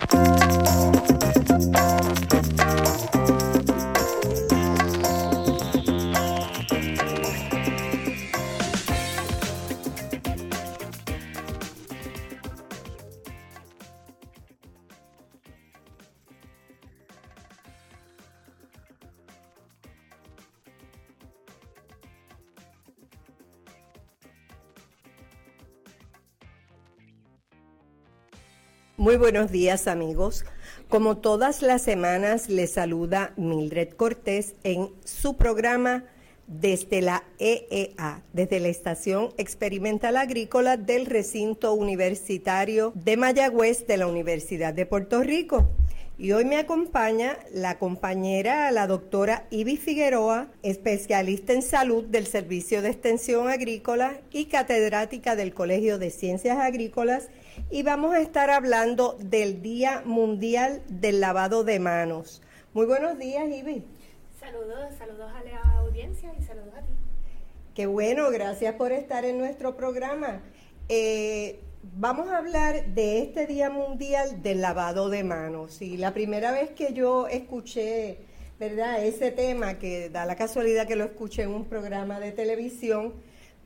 Thank 0.00 0.38
you. 3.42 3.47
Buenos 29.18 29.50
días 29.50 29.88
amigos. 29.88 30.44
Como 30.88 31.18
todas 31.18 31.60
las 31.62 31.82
semanas 31.82 32.48
les 32.48 32.72
saluda 32.72 33.32
Mildred 33.36 33.90
Cortés 33.90 34.54
en 34.62 34.90
su 35.04 35.36
programa 35.36 36.04
desde 36.46 37.02
la 37.02 37.24
EEA, 37.38 38.22
desde 38.32 38.60
la 38.60 38.68
Estación 38.68 39.30
Experimental 39.36 40.16
Agrícola 40.16 40.76
del 40.76 41.04
Recinto 41.04 41.74
Universitario 41.74 42.92
de 42.94 43.16
Mayagüez 43.16 43.86
de 43.86 43.96
la 43.96 44.06
Universidad 44.06 44.72
de 44.72 44.86
Puerto 44.86 45.20
Rico. 45.22 45.68
Y 46.16 46.32
hoy 46.32 46.44
me 46.44 46.56
acompaña 46.56 47.38
la 47.52 47.78
compañera, 47.78 48.70
la 48.70 48.86
doctora 48.86 49.46
Ibi 49.50 49.76
Figueroa, 49.76 50.48
especialista 50.62 51.52
en 51.52 51.62
salud 51.62 52.04
del 52.04 52.26
Servicio 52.26 52.82
de 52.82 52.90
Extensión 52.90 53.48
Agrícola 53.48 54.18
y 54.32 54.46
catedrática 54.46 55.36
del 55.36 55.54
Colegio 55.54 55.98
de 55.98 56.10
Ciencias 56.10 56.58
Agrícolas 56.58 57.28
y 57.70 57.82
vamos 57.82 58.14
a 58.14 58.20
estar 58.20 58.50
hablando 58.50 59.16
del 59.20 59.62
Día 59.62 60.02
Mundial 60.04 60.82
del 60.88 61.20
Lavado 61.20 61.64
de 61.64 61.78
Manos. 61.78 62.42
Muy 62.74 62.86
buenos 62.86 63.18
días, 63.18 63.48
Ivy. 63.48 63.84
Saludos, 64.38 64.94
saludos 64.98 65.30
a 65.32 65.44
la 65.44 65.78
audiencia 65.78 66.32
y 66.38 66.42
saludos 66.42 66.74
a 66.76 66.80
ti. 66.80 66.92
Qué 67.74 67.86
bueno, 67.86 68.30
gracias 68.30 68.74
por 68.74 68.92
estar 68.92 69.24
en 69.24 69.38
nuestro 69.38 69.76
programa. 69.76 70.42
Eh, 70.88 71.60
vamos 71.96 72.28
a 72.28 72.38
hablar 72.38 72.86
de 72.86 73.20
este 73.20 73.46
Día 73.46 73.70
Mundial 73.70 74.42
del 74.42 74.60
Lavado 74.60 75.08
de 75.08 75.24
Manos. 75.24 75.82
Y 75.82 75.96
la 75.96 76.12
primera 76.14 76.52
vez 76.52 76.70
que 76.70 76.92
yo 76.92 77.28
escuché, 77.28 78.18
¿verdad? 78.58 79.04
Ese 79.04 79.30
tema, 79.30 79.78
que 79.78 80.10
da 80.10 80.24
la 80.24 80.36
casualidad 80.36 80.86
que 80.86 80.96
lo 80.96 81.04
escuché 81.04 81.42
en 81.42 81.50
un 81.50 81.66
programa 81.66 82.20
de 82.20 82.32
televisión, 82.32 83.14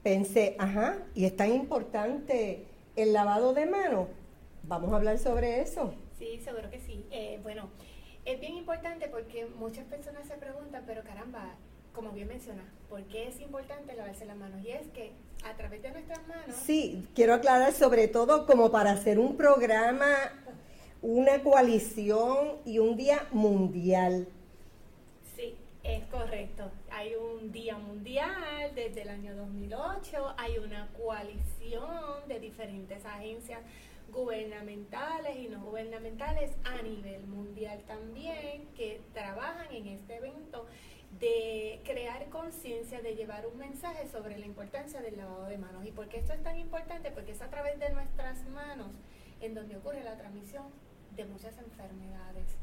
pensé, 0.02 0.56
ajá, 0.58 0.98
y 1.14 1.24
es 1.24 1.36
tan 1.36 1.52
importante 1.52 2.66
el 2.96 3.12
lavado 3.12 3.54
de 3.54 3.66
manos. 3.66 4.08
Vamos 4.64 4.92
a 4.92 4.96
hablar 4.96 5.18
sobre 5.18 5.60
eso. 5.60 5.94
Sí, 6.18 6.40
seguro 6.44 6.70
que 6.70 6.80
sí. 6.80 7.04
Eh, 7.10 7.40
bueno, 7.42 7.68
es 8.24 8.38
bien 8.40 8.54
importante 8.54 9.08
porque 9.08 9.46
muchas 9.46 9.84
personas 9.86 10.26
se 10.26 10.34
preguntan, 10.34 10.84
pero 10.86 11.02
caramba, 11.02 11.56
como 11.92 12.10
bien 12.12 12.28
menciona, 12.28 12.62
¿por 12.88 13.02
qué 13.04 13.28
es 13.28 13.40
importante 13.40 13.94
lavarse 13.94 14.24
las 14.24 14.36
manos? 14.36 14.64
Y 14.64 14.70
es 14.70 14.86
que 14.88 15.12
a 15.44 15.56
través 15.56 15.82
de 15.82 15.90
nuestras 15.90 16.26
manos... 16.28 16.56
Sí, 16.64 17.08
quiero 17.14 17.34
aclarar 17.34 17.72
sobre 17.72 18.08
todo 18.08 18.46
como 18.46 18.70
para 18.70 18.92
hacer 18.92 19.18
un 19.18 19.36
programa, 19.36 20.06
una 21.02 21.42
coalición 21.42 22.58
y 22.64 22.78
un 22.78 22.96
día 22.96 23.26
mundial. 23.32 24.28
Sí, 25.36 25.56
es 25.82 26.04
correcto. 26.04 26.70
Hay 26.94 27.14
un 27.14 27.52
día 27.52 27.78
mundial 27.78 28.74
desde 28.74 29.02
el 29.02 29.08
año 29.08 29.34
2008, 29.34 30.34
hay 30.36 30.58
una 30.58 30.88
coalición 30.88 32.28
de 32.28 32.38
diferentes 32.38 33.02
agencias 33.06 33.62
gubernamentales 34.10 35.38
y 35.38 35.48
no 35.48 35.60
gubernamentales 35.62 36.50
a 36.64 36.82
nivel 36.82 37.26
mundial 37.26 37.82
también 37.86 38.68
que 38.76 39.00
trabajan 39.14 39.72
en 39.72 39.86
este 39.86 40.16
evento 40.16 40.66
de 41.18 41.80
crear 41.84 42.28
conciencia, 42.28 43.00
de 43.00 43.14
llevar 43.14 43.46
un 43.46 43.56
mensaje 43.56 44.06
sobre 44.08 44.36
la 44.36 44.44
importancia 44.44 45.00
del 45.00 45.16
lavado 45.16 45.46
de 45.46 45.56
manos. 45.56 45.86
¿Y 45.86 45.92
por 45.92 46.08
qué 46.08 46.18
esto 46.18 46.34
es 46.34 46.42
tan 46.42 46.58
importante? 46.58 47.10
Porque 47.10 47.32
es 47.32 47.40
a 47.40 47.48
través 47.48 47.78
de 47.80 47.88
nuestras 47.88 48.46
manos 48.48 48.90
en 49.40 49.54
donde 49.54 49.78
ocurre 49.78 50.04
la 50.04 50.18
transmisión 50.18 50.66
de 51.16 51.24
muchas 51.24 51.56
enfermedades. 51.56 52.58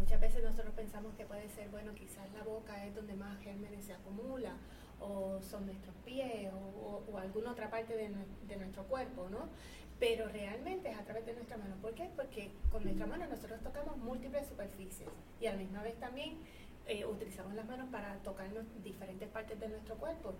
Muchas 0.00 0.18
veces 0.18 0.42
nosotros 0.42 0.72
pensamos 0.74 1.14
que 1.14 1.26
puede 1.26 1.46
ser, 1.50 1.68
bueno, 1.68 1.94
quizás 1.94 2.26
la 2.32 2.42
boca 2.42 2.86
es 2.86 2.94
donde 2.94 3.14
más 3.14 3.38
gérmenes 3.40 3.84
se 3.84 3.92
acumula, 3.92 4.56
o 4.98 5.42
son 5.42 5.66
nuestros 5.66 5.94
pies, 6.06 6.50
o, 6.54 7.18
alguna 7.18 7.52
otra 7.52 7.68
parte 7.70 7.94
de, 7.94 8.56
nuestro 8.56 8.84
cuerpo, 8.84 9.28
¿no? 9.30 9.50
Pero 9.98 10.26
realmente 10.28 10.90
es 10.90 10.98
a 10.98 11.04
través 11.04 11.26
de 11.26 11.34
nuestra 11.34 11.58
mano. 11.58 11.76
¿Por 11.82 11.92
qué? 11.94 12.08
Porque 12.16 12.50
con 12.72 12.82
nuestra 12.82 13.06
mano 13.06 13.26
nosotros 13.26 13.60
tocamos 13.60 13.98
múltiples 13.98 14.48
superficies 14.48 15.10
y 15.38 15.46
a 15.46 15.52
la 15.52 15.58
misma 15.58 15.82
vez 15.82 16.00
también 16.00 16.38
eh, 16.86 17.04
utilizamos 17.04 17.52
las 17.52 17.66
manos 17.66 17.90
para 17.90 18.16
tocarnos 18.22 18.64
diferentes 18.82 19.28
partes 19.28 19.60
de 19.60 19.68
nuestro 19.68 19.96
cuerpo 19.96 20.32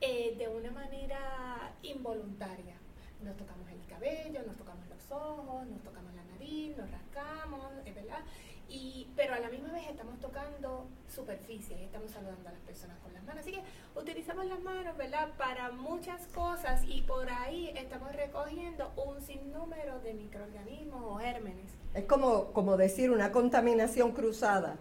eh, 0.00 0.36
de 0.38 0.46
una 0.46 0.70
manera 0.70 1.74
involuntaria. 1.82 2.76
Nos 3.22 3.36
tocamos 3.36 3.68
el 3.70 3.86
cabello, 3.86 4.40
nos 4.46 4.56
tocamos 4.56 4.86
los 4.88 5.10
ojos, 5.10 5.66
nos 5.66 5.82
tocamos 5.82 6.12
la 6.14 6.24
nariz, 6.24 6.76
nos 6.76 6.90
rascamos, 6.90 7.72
¿verdad? 7.84 8.20
Y, 8.68 9.06
pero 9.16 9.34
a 9.34 9.38
la 9.38 9.50
misma 9.50 9.70
vez 9.72 9.86
estamos 9.88 10.18
tocando 10.18 10.86
superficies, 11.06 11.78
estamos 11.80 12.10
saludando 12.10 12.48
a 12.48 12.52
las 12.52 12.60
personas 12.62 12.98
con 13.00 13.12
las 13.12 13.22
manos. 13.24 13.42
Así 13.42 13.52
que 13.52 13.62
utilizamos 13.94 14.46
las 14.46 14.60
manos, 14.62 14.96
¿verdad? 14.96 15.28
Para 15.36 15.70
muchas 15.70 16.26
cosas 16.28 16.82
y 16.86 17.02
por 17.02 17.28
ahí 17.30 17.72
estamos 17.76 18.12
recogiendo 18.14 18.90
un 18.96 19.20
sinnúmero 19.20 20.00
de 20.00 20.14
microorganismos 20.14 21.02
o 21.04 21.16
gérmenes. 21.16 21.70
Es 21.94 22.04
como, 22.04 22.52
como 22.52 22.76
decir 22.76 23.10
una 23.10 23.30
contaminación 23.30 24.12
cruzada. 24.12 24.78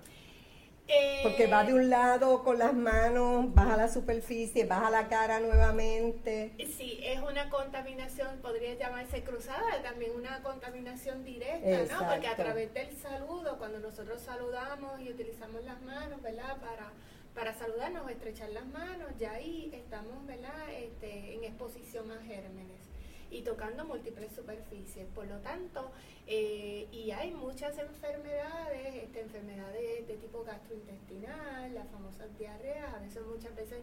Porque 1.23 1.47
va 1.47 1.63
de 1.63 1.73
un 1.73 1.89
lado 1.89 2.43
con 2.43 2.57
las 2.57 2.73
manos, 2.73 3.53
baja 3.53 3.77
la 3.77 3.87
superficie, 3.87 4.65
baja 4.65 4.89
la 4.89 5.07
cara 5.07 5.39
nuevamente. 5.39 6.53
Sí, 6.77 6.99
es 7.03 7.19
una 7.21 7.49
contaminación, 7.49 8.39
podría 8.41 8.73
llamarse 8.75 9.23
cruzada, 9.23 9.81
también 9.83 10.11
una 10.15 10.41
contaminación 10.43 11.23
directa, 11.23 11.93
¿no? 11.93 12.09
Porque 12.09 12.27
a 12.27 12.35
través 12.35 12.73
del 12.73 12.95
saludo, 12.97 13.57
cuando 13.57 13.79
nosotros 13.79 14.21
saludamos 14.21 14.99
y 15.01 15.09
utilizamos 15.09 15.63
las 15.63 15.81
manos, 15.81 16.21
¿verdad? 16.21 16.57
Para, 16.57 16.91
para 17.35 17.53
saludarnos, 17.53 18.09
estrechar 18.09 18.49
las 18.49 18.65
manos, 18.67 19.07
ya 19.19 19.33
ahí 19.33 19.71
estamos, 19.73 20.25
¿verdad? 20.25 20.69
Este, 20.71 21.35
en 21.35 21.43
exposición 21.43 22.11
a 22.11 22.21
gérmenes 22.23 22.90
y 23.31 23.41
tocando 23.41 23.85
múltiples 23.85 24.31
superficies. 24.33 25.07
Por 25.15 25.25
lo 25.27 25.39
tanto, 25.39 25.91
eh, 26.27 26.87
y 26.91 27.11
hay 27.11 27.31
muchas 27.31 27.77
enfermedades, 27.77 28.95
este, 28.95 29.21
enfermedades 29.21 30.07
de 30.07 30.17
tipo 30.17 30.43
gastrointestinal, 30.43 31.73
las 31.73 31.87
famosas 31.89 32.37
diarreas, 32.37 32.93
a 32.93 32.99
veces 32.99 33.25
muchas 33.25 33.55
veces 33.55 33.79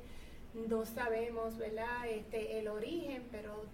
no 0.54 0.84
sabemos 0.86 1.59
¿verdad? 1.59 2.09
Este, 2.09 2.59
el 2.59 2.69
origen, 2.69 3.26
pero 3.31 3.64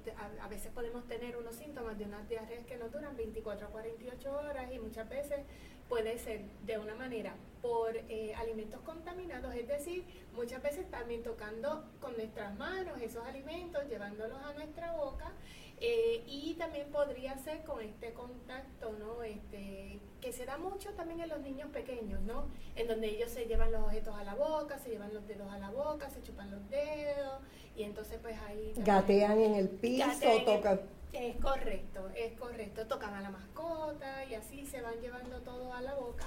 a, 0.40 0.48
veces 0.48 0.72
podemos 0.72 1.06
tener 1.06 1.36
unos 1.36 1.54
síntomas 1.56 1.98
de 1.98 2.04
unas 2.04 2.28
diarreas 2.28 2.64
que 2.66 2.76
no 2.76 2.88
duran 2.88 3.16
24 3.16 3.66
a 3.66 3.70
48 3.70 4.32
horas 4.32 4.72
y 4.72 4.78
muchas 4.78 5.08
veces 5.08 5.40
puede 5.88 6.18
ser 6.18 6.42
de 6.64 6.78
una 6.78 6.94
manera 6.94 7.34
por 7.62 7.96
eh, 7.96 8.34
alimentos 8.36 8.80
contaminados, 8.82 9.54
es 9.54 9.66
decir, 9.68 10.04
muchas 10.34 10.62
veces 10.62 10.90
también 10.90 11.22
tocando 11.22 11.84
con 12.00 12.14
nuestras 12.16 12.56
manos 12.58 13.00
esos 13.00 13.24
alimentos, 13.24 13.82
llevándolos 13.88 14.38
a 14.42 14.52
nuestra 14.52 14.92
boca 14.92 15.32
eh, 15.80 16.22
y 16.26 16.54
también 16.54 16.90
podría 16.90 17.36
ser 17.38 17.62
con 17.64 17.82
este 17.82 18.12
contacto, 18.12 18.92
¿no? 18.98 19.22
Este, 19.22 19.98
que 20.20 20.32
se 20.32 20.46
da 20.46 20.56
mucho 20.56 20.90
también 20.94 21.20
en 21.20 21.28
los 21.28 21.40
niños 21.40 21.68
pequeños, 21.70 22.20
¿no? 22.22 22.46
En 22.76 22.88
donde 22.88 23.08
ellos 23.08 23.30
se 23.30 23.46
llevan 23.46 23.72
los 23.72 23.82
objetos 23.82 24.14
a 24.16 24.24
la 24.24 24.34
boca, 24.34 24.78
se 24.78 24.90
llevan 24.90 25.12
los 25.12 25.26
dedos 25.26 25.50
a 25.52 25.58
la 25.58 25.70
boca, 25.70 26.08
se 26.10 26.22
chupan 26.22 26.50
los 26.50 26.68
dedos 26.70 27.40
y 27.76 27.82
entonces 27.82 28.18
pues 28.22 28.36
ahí... 28.48 28.72
Gatean 28.76 29.40
en 29.40 29.54
el 29.54 29.68
piso, 29.68 30.08
tocan... 30.44 30.80
Es 31.12 31.36
correcto, 31.36 32.08
es 32.16 32.32
correcto. 32.32 32.86
Tocan 32.86 33.14
a 33.14 33.20
la 33.20 33.30
mascota 33.30 34.24
y 34.24 34.34
así 34.34 34.66
se 34.66 34.82
van 34.82 35.00
llevando 35.00 35.40
todo 35.42 35.72
a 35.72 35.80
la 35.80 35.94
boca 35.94 36.26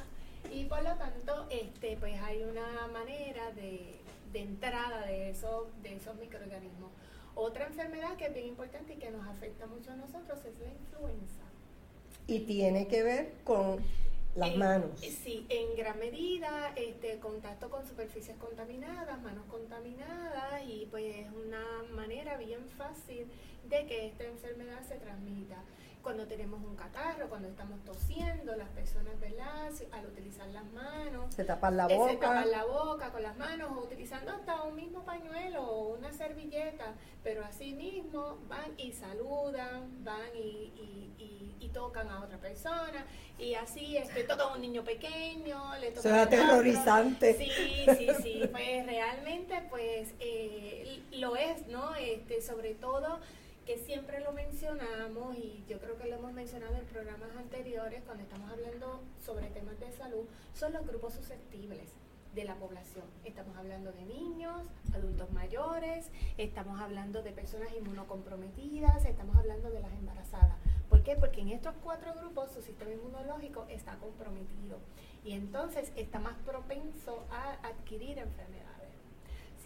y 0.53 0.63
por 0.65 0.81
lo 0.81 0.95
tanto 0.95 1.45
este 1.49 1.97
pues 1.97 2.21
hay 2.21 2.43
una 2.43 2.87
manera 2.87 3.51
de, 3.51 3.99
de 4.31 4.39
entrada 4.39 5.05
de, 5.05 5.29
eso, 5.29 5.67
de 5.81 5.95
esos 5.95 6.15
microorganismos. 6.15 6.91
Otra 7.37 7.67
enfermedad 7.67 8.17
que 8.17 8.25
es 8.25 8.33
bien 8.33 8.47
importante 8.47 8.93
y 8.93 8.97
que 8.97 9.11
nos 9.11 9.27
afecta 9.27 9.67
mucho 9.67 9.91
a 9.91 9.95
nosotros 9.95 10.39
es 10.43 10.59
la 10.59 10.69
influenza. 10.69 11.43
Y 12.25 12.39
tiene 12.39 12.87
que 12.87 13.03
ver 13.03 13.33
con 13.43 13.77
las 14.35 14.55
manos. 14.55 14.99
Sí, 15.01 15.45
en 15.47 15.77
gran 15.77 15.99
medida, 15.99 16.73
este, 16.75 17.19
contacto 17.19 17.69
con 17.69 17.85
superficies 17.85 18.37
contaminadas, 18.37 19.21
manos 19.21 19.45
contaminadas 19.51 20.63
y 20.67 20.87
pues 20.89 21.15
es 21.15 21.27
una 21.31 21.83
manera 21.93 22.37
bien 22.37 22.67
fácil 22.75 23.27
de 23.69 23.85
que 23.85 24.07
esta 24.07 24.23
enfermedad 24.23 24.81
se 24.87 24.95
transmita. 24.95 25.63
Cuando 26.01 26.25
tenemos 26.25 26.63
un 26.63 26.75
catarro, 26.75 27.27
cuando 27.29 27.47
estamos 27.47 27.83
tosiendo, 27.83 28.55
las 28.55 28.69
personas, 28.69 29.19
¿verdad? 29.19 29.71
Al 29.91 30.05
utilizar 30.05 30.47
las 30.49 30.65
manos. 30.71 31.33
Se 31.33 31.43
tapan 31.43 31.77
la 31.77 31.87
boca. 31.87 32.11
Se 32.11 32.17
tapan 32.17 32.51
la 32.51 32.63
boca 32.65 33.11
con 33.11 33.23
las 33.23 33.37
manos 33.37 33.71
o 33.75 33.81
utilizando 33.81 34.31
hasta 34.31 34.63
un 34.63 34.75
mismo 34.75 35.03
pañuelo 35.03 35.63
o 35.63 35.95
una 35.95 36.11
servilleta, 36.11 36.93
pero 37.23 37.43
así 37.43 37.73
mismo 37.73 38.37
van 38.47 38.73
y 38.77 38.91
saludan, 38.93 40.03
van 40.03 40.35
y, 40.35 40.73
tocan 41.73 42.09
a 42.09 42.23
otra 42.23 42.37
persona 42.39 43.05
y 43.37 43.53
así 43.53 43.97
este, 43.97 44.23
tocan 44.23 44.47
a 44.47 44.53
un 44.55 44.61
niño 44.61 44.83
pequeño, 44.83 45.77
le 45.79 45.91
tocan 45.91 46.15
es 46.15 46.25
aterrorizante. 46.25 47.33
Sí, 47.35 47.51
sí, 47.97 48.07
sí, 48.23 48.49
pues 48.51 48.85
realmente 48.85 49.61
pues 49.69 50.09
eh, 50.19 51.03
lo 51.11 51.35
es, 51.35 51.67
¿no? 51.67 51.93
Este, 51.95 52.41
sobre 52.41 52.73
todo 52.73 53.19
que 53.67 53.77
siempre 53.77 54.21
lo 54.21 54.31
mencionamos 54.31 55.35
y 55.35 55.65
yo 55.67 55.77
creo 55.81 55.97
que 55.97 56.07
lo 56.07 56.15
hemos 56.15 56.31
mencionado 56.31 56.77
en 56.77 56.85
programas 56.85 57.35
anteriores 57.35 58.01
cuando 58.05 58.23
estamos 58.23 58.49
hablando 58.49 59.01
sobre 59.19 59.49
temas 59.49 59.77
de 59.81 59.91
salud, 59.91 60.25
son 60.53 60.71
los 60.71 60.87
grupos 60.87 61.15
susceptibles 61.15 61.89
de 62.33 62.45
la 62.45 62.55
población. 62.55 63.03
Estamos 63.25 63.57
hablando 63.57 63.91
de 63.91 64.05
niños, 64.05 64.61
adultos 64.95 65.29
mayores, 65.33 66.09
estamos 66.37 66.79
hablando 66.79 67.21
de 67.23 67.33
personas 67.33 67.67
inmunocomprometidas, 67.77 69.03
estamos 69.03 69.35
hablando 69.35 69.69
de 69.69 69.81
las 69.81 69.91
embarazadas. 69.91 70.55
¿Por 70.89 71.03
qué? 71.03 71.17
Porque 71.17 71.41
en 71.41 71.49
estos 71.49 71.75
cuatro 71.83 72.13
grupos 72.13 72.49
su 72.53 72.61
sistema 72.61 72.91
inmunológico 72.91 73.65
está 73.67 73.97
comprometido 73.97 74.79
y 75.25 75.33
entonces 75.33 75.91
está 75.97 76.19
más 76.19 76.37
propenso 76.45 77.25
a 77.31 77.67
adquirir 77.67 78.17
enfermedades. 78.17 78.66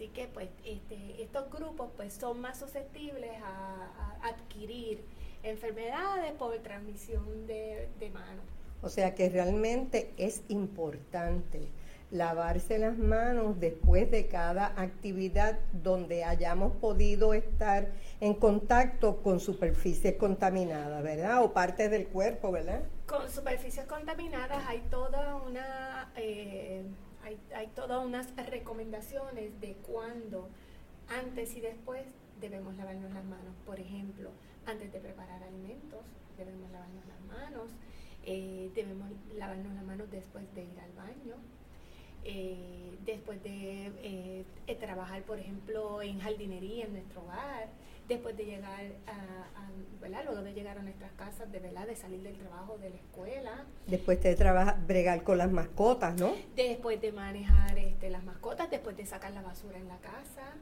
Así 0.02 0.10
que 0.10 0.26
pues 0.26 0.48
este, 0.64 1.22
estos 1.22 1.48
grupos 1.48 1.90
pues 1.96 2.12
son 2.12 2.40
más 2.40 2.58
susceptibles 2.58 3.30
a, 3.40 4.16
adquirir 4.22 5.04
enfermedades 5.44 6.32
por 6.32 6.58
transmisión 6.58 7.46
de, 7.46 7.88
de 8.00 8.10
mano. 8.10 8.42
O 8.82 8.88
sea 8.88 9.14
que 9.14 9.28
realmente 9.28 10.12
es 10.16 10.42
importante 10.48 11.68
lavarse 12.10 12.78
las 12.78 12.98
manos 12.98 13.60
después 13.60 14.10
de 14.10 14.26
cada 14.26 14.74
actividad 14.76 15.60
donde 15.72 16.24
hayamos 16.24 16.72
podido 16.78 17.32
estar 17.32 17.92
en 18.20 18.34
contacto 18.34 19.22
con 19.22 19.38
superficies 19.38 20.16
contaminadas, 20.16 21.00
¿verdad? 21.04 21.44
O 21.44 21.52
partes 21.52 21.92
del 21.92 22.08
cuerpo, 22.08 22.50
¿verdad? 22.50 22.82
Con 23.06 23.30
superficies 23.30 23.86
contaminadas 23.86 24.64
hay 24.66 24.80
toda 24.90 25.36
una... 25.36 26.12
Eh, 26.16 26.82
hay, 27.22 27.38
hay 27.54 27.68
todas 27.68 28.04
unas 28.04 28.34
recomendaciones 28.36 29.60
de 29.60 29.74
cuándo, 29.74 30.48
antes 31.08 31.56
y 31.56 31.60
después, 31.60 32.06
debemos 32.40 32.76
lavarnos 32.76 33.12
las 33.12 33.24
manos. 33.24 33.54
Por 33.64 33.80
ejemplo, 33.80 34.30
antes 34.66 34.92
de 34.92 35.00
preparar 35.00 35.42
alimentos, 35.42 36.00
debemos 36.36 36.70
lavarnos 36.70 37.04
las 37.06 37.20
manos. 37.22 37.70
Eh, 38.24 38.70
debemos 38.74 39.10
lavarnos 39.36 39.72
las 39.74 39.84
manos 39.84 40.10
después 40.10 40.44
de 40.54 40.64
ir 40.64 40.80
al 40.80 40.92
baño. 40.92 41.36
Eh, 42.24 42.96
después 43.04 43.42
de 43.42 43.92
eh, 44.02 44.44
trabajar, 44.78 45.22
por 45.22 45.38
ejemplo, 45.38 46.02
en 46.02 46.20
jardinería 46.20 46.84
en 46.84 46.92
nuestro 46.92 47.22
hogar, 47.22 47.68
después 48.08 48.36
de 48.36 48.44
llegar 48.44 48.84
a, 49.06 49.68
¿verdad? 50.00 50.24
Luego 50.24 50.42
de 50.42 50.52
llegar 50.52 50.78
a 50.78 50.82
nuestras 50.82 51.12
casas, 51.12 51.50
de 51.52 51.60
verdad, 51.60 51.86
de 51.86 51.96
salir 51.96 52.22
del 52.22 52.36
trabajo, 52.36 52.76
de 52.78 52.90
la 52.90 52.96
escuela. 52.96 53.64
Después 53.86 54.20
de 54.22 54.34
trabajar, 54.34 54.84
bregar 54.86 55.22
con 55.22 55.38
las 55.38 55.50
mascotas, 55.50 56.18
¿no? 56.18 56.34
Después 56.56 57.00
de 57.00 57.12
manejar 57.12 57.78
este, 57.78 58.10
las 58.10 58.24
mascotas, 58.24 58.70
después 58.70 58.96
de 58.96 59.06
sacar 59.06 59.32
la 59.32 59.42
basura 59.42 59.78
en 59.78 59.88
la 59.88 59.98
casa. 59.98 60.54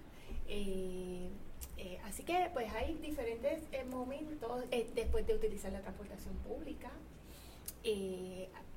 Eh, 0.46 1.30
eh, 1.78 1.98
así 2.04 2.24
que 2.24 2.50
pues 2.52 2.70
hay 2.74 2.94
diferentes 2.96 3.62
eh, 3.72 3.84
momentos 3.84 4.64
después 4.94 5.26
de 5.26 5.34
utilizar 5.34 5.72
la 5.72 5.80
transportación 5.80 6.34
pública. 6.38 6.90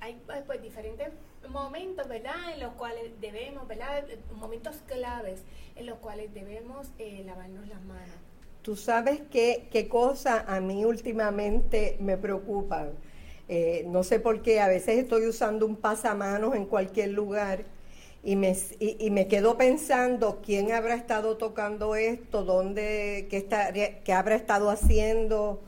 Hay 0.00 0.42
pues 0.46 0.62
diferentes 0.62 1.08
momentos, 1.48 2.08
¿verdad? 2.08 2.54
En 2.54 2.60
los 2.60 2.72
cuales 2.74 3.10
debemos, 3.20 3.66
¿verdad? 3.66 4.04
Momentos 4.36 4.76
claves 4.86 5.42
en 5.76 5.86
los 5.86 5.98
cuales 5.98 6.32
debemos 6.34 6.88
lavarnos 7.24 7.66
las 7.68 7.82
manos. 7.82 8.14
Tú 8.62 8.76
sabes 8.76 9.20
qué, 9.30 9.68
qué 9.70 9.88
cosa 9.88 10.44
a 10.46 10.60
mí 10.60 10.84
últimamente 10.84 11.96
me 12.00 12.16
preocupan. 12.16 12.92
Eh, 13.48 13.84
no 13.88 14.02
sé 14.02 14.20
por 14.20 14.40
qué, 14.40 14.60
a 14.60 14.68
veces 14.68 14.98
estoy 14.98 15.26
usando 15.26 15.66
un 15.66 15.76
pasamanos 15.76 16.54
en 16.54 16.64
cualquier 16.64 17.10
lugar 17.10 17.64
y 18.22 18.36
me, 18.36 18.56
y, 18.80 19.10
me 19.10 19.28
quedo 19.28 19.58
pensando 19.58 20.40
quién 20.42 20.72
habrá 20.72 20.94
estado 20.94 21.36
tocando 21.36 21.94
esto, 21.94 22.42
dónde, 22.42 23.26
qué, 23.28 23.36
está, 23.36 23.70
qué 23.70 24.12
habrá 24.14 24.34
estado 24.34 24.70
haciendo, 24.70 25.60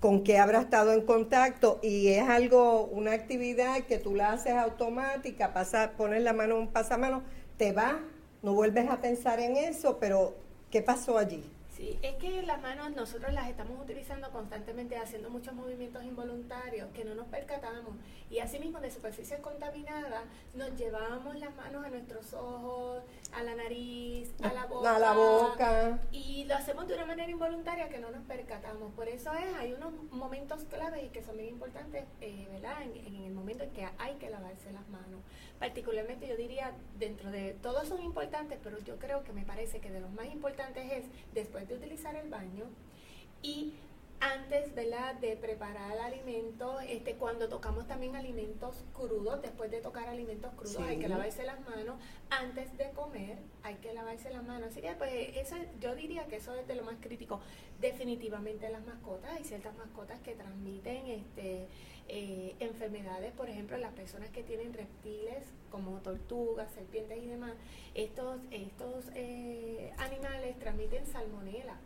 con 0.00 0.24
qué 0.24 0.38
habrá 0.38 0.62
estado 0.62 0.92
en 0.92 1.02
contacto 1.02 1.78
y 1.82 2.08
es 2.08 2.26
algo, 2.28 2.86
una 2.86 3.12
actividad 3.12 3.82
que 3.82 3.98
tú 3.98 4.14
la 4.14 4.32
haces 4.32 4.54
automática, 4.54 5.52
pasa, 5.52 5.92
pones 5.96 6.22
la 6.22 6.32
mano 6.32 6.58
un 6.58 6.68
pasamanos, 6.68 7.22
te 7.58 7.72
va, 7.72 8.00
no 8.42 8.54
vuelves 8.54 8.88
a 8.88 9.02
pensar 9.02 9.40
en 9.40 9.56
eso, 9.56 9.98
pero 10.00 10.34
¿qué 10.70 10.80
pasó 10.80 11.18
allí? 11.18 11.44
Sí, 11.80 11.98
es 12.02 12.16
que 12.16 12.42
las 12.42 12.60
manos 12.60 12.94
nosotros 12.94 13.32
las 13.32 13.48
estamos 13.48 13.80
utilizando 13.80 14.30
constantemente, 14.32 14.98
haciendo 14.98 15.30
muchos 15.30 15.54
movimientos 15.54 16.04
involuntarios 16.04 16.90
que 16.92 17.06
no 17.06 17.14
nos 17.14 17.26
percatamos. 17.28 17.94
Y 18.28 18.38
asimismo 18.40 18.80
de 18.80 18.90
superficies 18.90 19.40
contaminadas, 19.40 20.24
nos 20.52 20.76
llevamos 20.76 21.38
las 21.38 21.56
manos 21.56 21.82
a 21.82 21.88
nuestros 21.88 22.34
ojos, 22.34 23.02
a 23.32 23.42
la 23.44 23.54
nariz, 23.54 24.30
a 24.42 24.52
la 24.52 24.66
boca. 24.66 24.94
A 24.94 24.98
la 24.98 25.12
boca. 25.14 25.98
Y 26.12 26.44
lo 26.44 26.54
hacemos 26.54 26.86
de 26.86 26.96
una 26.96 27.06
manera 27.06 27.30
involuntaria 27.30 27.88
que 27.88 27.98
no 27.98 28.10
nos 28.10 28.24
percatamos. 28.24 28.92
Por 28.92 29.08
eso 29.08 29.32
es, 29.32 29.54
hay 29.58 29.72
unos 29.72 29.94
momentos 30.10 30.64
claves 30.64 31.02
y 31.02 31.08
que 31.08 31.22
son 31.22 31.38
bien 31.38 31.48
importantes, 31.48 32.04
eh, 32.20 32.46
¿verdad? 32.50 32.82
En, 32.82 32.94
en 33.06 33.24
el 33.24 33.32
momento 33.32 33.64
en 33.64 33.70
que 33.70 33.88
hay 33.96 34.16
que 34.16 34.28
lavarse 34.28 34.70
las 34.70 34.86
manos 34.88 35.22
particularmente 35.60 36.26
yo 36.26 36.36
diría, 36.36 36.72
dentro 36.98 37.30
de 37.30 37.52
todos 37.62 37.86
son 37.86 38.02
importantes, 38.02 38.58
pero 38.64 38.78
yo 38.78 38.98
creo 38.98 39.22
que 39.22 39.32
me 39.34 39.44
parece 39.44 39.78
que 39.78 39.90
de 39.90 40.00
los 40.00 40.10
más 40.10 40.24
importantes 40.32 40.90
es 40.90 41.04
después 41.34 41.68
utilizar 41.74 42.14
el 42.16 42.28
baño 42.28 42.64
y 43.42 43.72
antes 44.20 44.74
¿verdad? 44.74 45.14
de 45.14 45.36
preparar 45.36 45.98
alimentos, 45.98 46.82
este, 46.86 47.14
cuando 47.14 47.48
tocamos 47.48 47.86
también 47.86 48.16
alimentos 48.16 48.84
crudos, 48.94 49.40
después 49.40 49.70
de 49.70 49.80
tocar 49.80 50.08
alimentos 50.08 50.52
crudos 50.54 50.82
hay 50.82 50.98
que 50.98 51.08
lavarse 51.08 51.44
las 51.44 51.60
manos, 51.60 51.96
antes 52.28 52.76
de 52.76 52.90
comer 52.90 53.38
hay 53.62 53.76
que 53.76 53.92
lavarse 53.94 54.30
las 54.30 54.44
manos. 54.44 54.70
Así 54.70 54.82
que 54.82 54.92
pues 54.92 55.12
eso, 55.36 55.56
yo 55.80 55.94
diría 55.94 56.26
que 56.26 56.36
eso 56.36 56.54
es 56.54 56.66
de 56.68 56.74
lo 56.74 56.84
más 56.84 56.96
crítico. 57.00 57.40
Definitivamente 57.80 58.68
las 58.68 58.84
mascotas, 58.84 59.30
hay 59.32 59.44
ciertas 59.44 59.74
mascotas 59.76 60.20
que 60.20 60.34
transmiten 60.34 61.06
este 61.06 61.66
eh, 62.12 62.56
enfermedades, 62.58 63.32
por 63.32 63.48
ejemplo, 63.48 63.76
las 63.78 63.92
personas 63.92 64.30
que 64.30 64.42
tienen 64.42 64.74
reptiles 64.74 65.44
como 65.70 65.98
tortugas, 66.00 66.68
serpientes 66.72 67.22
y 67.22 67.26
demás, 67.26 67.52
estos, 67.94 68.40
estos 68.50 69.04
eh, 69.14 69.92
animales 69.96 70.58
transmiten 70.58 71.06
salmonela. 71.06 71.76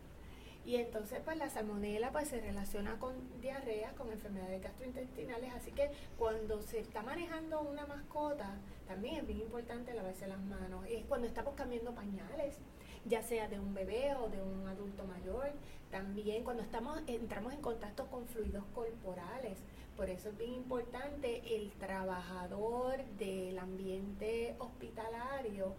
Y 0.65 0.77
entonces 0.77 1.21
pues 1.23 1.37
la 1.37 1.49
salmonela 1.49 2.11
pues 2.11 2.27
se 2.27 2.41
relaciona 2.41 2.97
con 2.97 3.13
diarrea, 3.39 3.91
con 3.91 4.11
enfermedades 4.11 4.63
gastrointestinales, 4.63 5.53
así 5.53 5.71
que 5.71 5.91
cuando 6.17 6.61
se 6.63 6.79
está 6.79 7.03
manejando 7.03 7.61
una 7.61 7.85
mascota, 7.85 8.57
también 8.87 9.17
es 9.17 9.27
bien 9.27 9.41
importante 9.41 9.93
lavarse 9.93 10.25
las 10.27 10.39
manos. 10.39 10.83
Es 10.89 11.05
cuando 11.05 11.27
estamos 11.27 11.53
cambiando 11.53 11.93
pañales, 11.93 12.57
ya 13.05 13.21
sea 13.21 13.47
de 13.47 13.59
un 13.59 13.75
bebé 13.75 14.15
o 14.15 14.27
de 14.27 14.41
un 14.41 14.67
adulto 14.67 15.03
mayor, 15.05 15.51
también 15.91 16.43
cuando 16.43 16.63
estamos 16.63 16.99
entramos 17.05 17.53
en 17.53 17.61
contacto 17.61 18.07
con 18.07 18.27
fluidos 18.27 18.65
corporales, 18.73 19.59
por 19.95 20.09
eso 20.09 20.29
es 20.29 20.37
bien 20.37 20.53
importante 20.53 21.41
el 21.55 21.71
trabajador 21.73 23.05
del 23.17 23.59
ambiente 23.59 24.55
hospitalario 24.57 25.75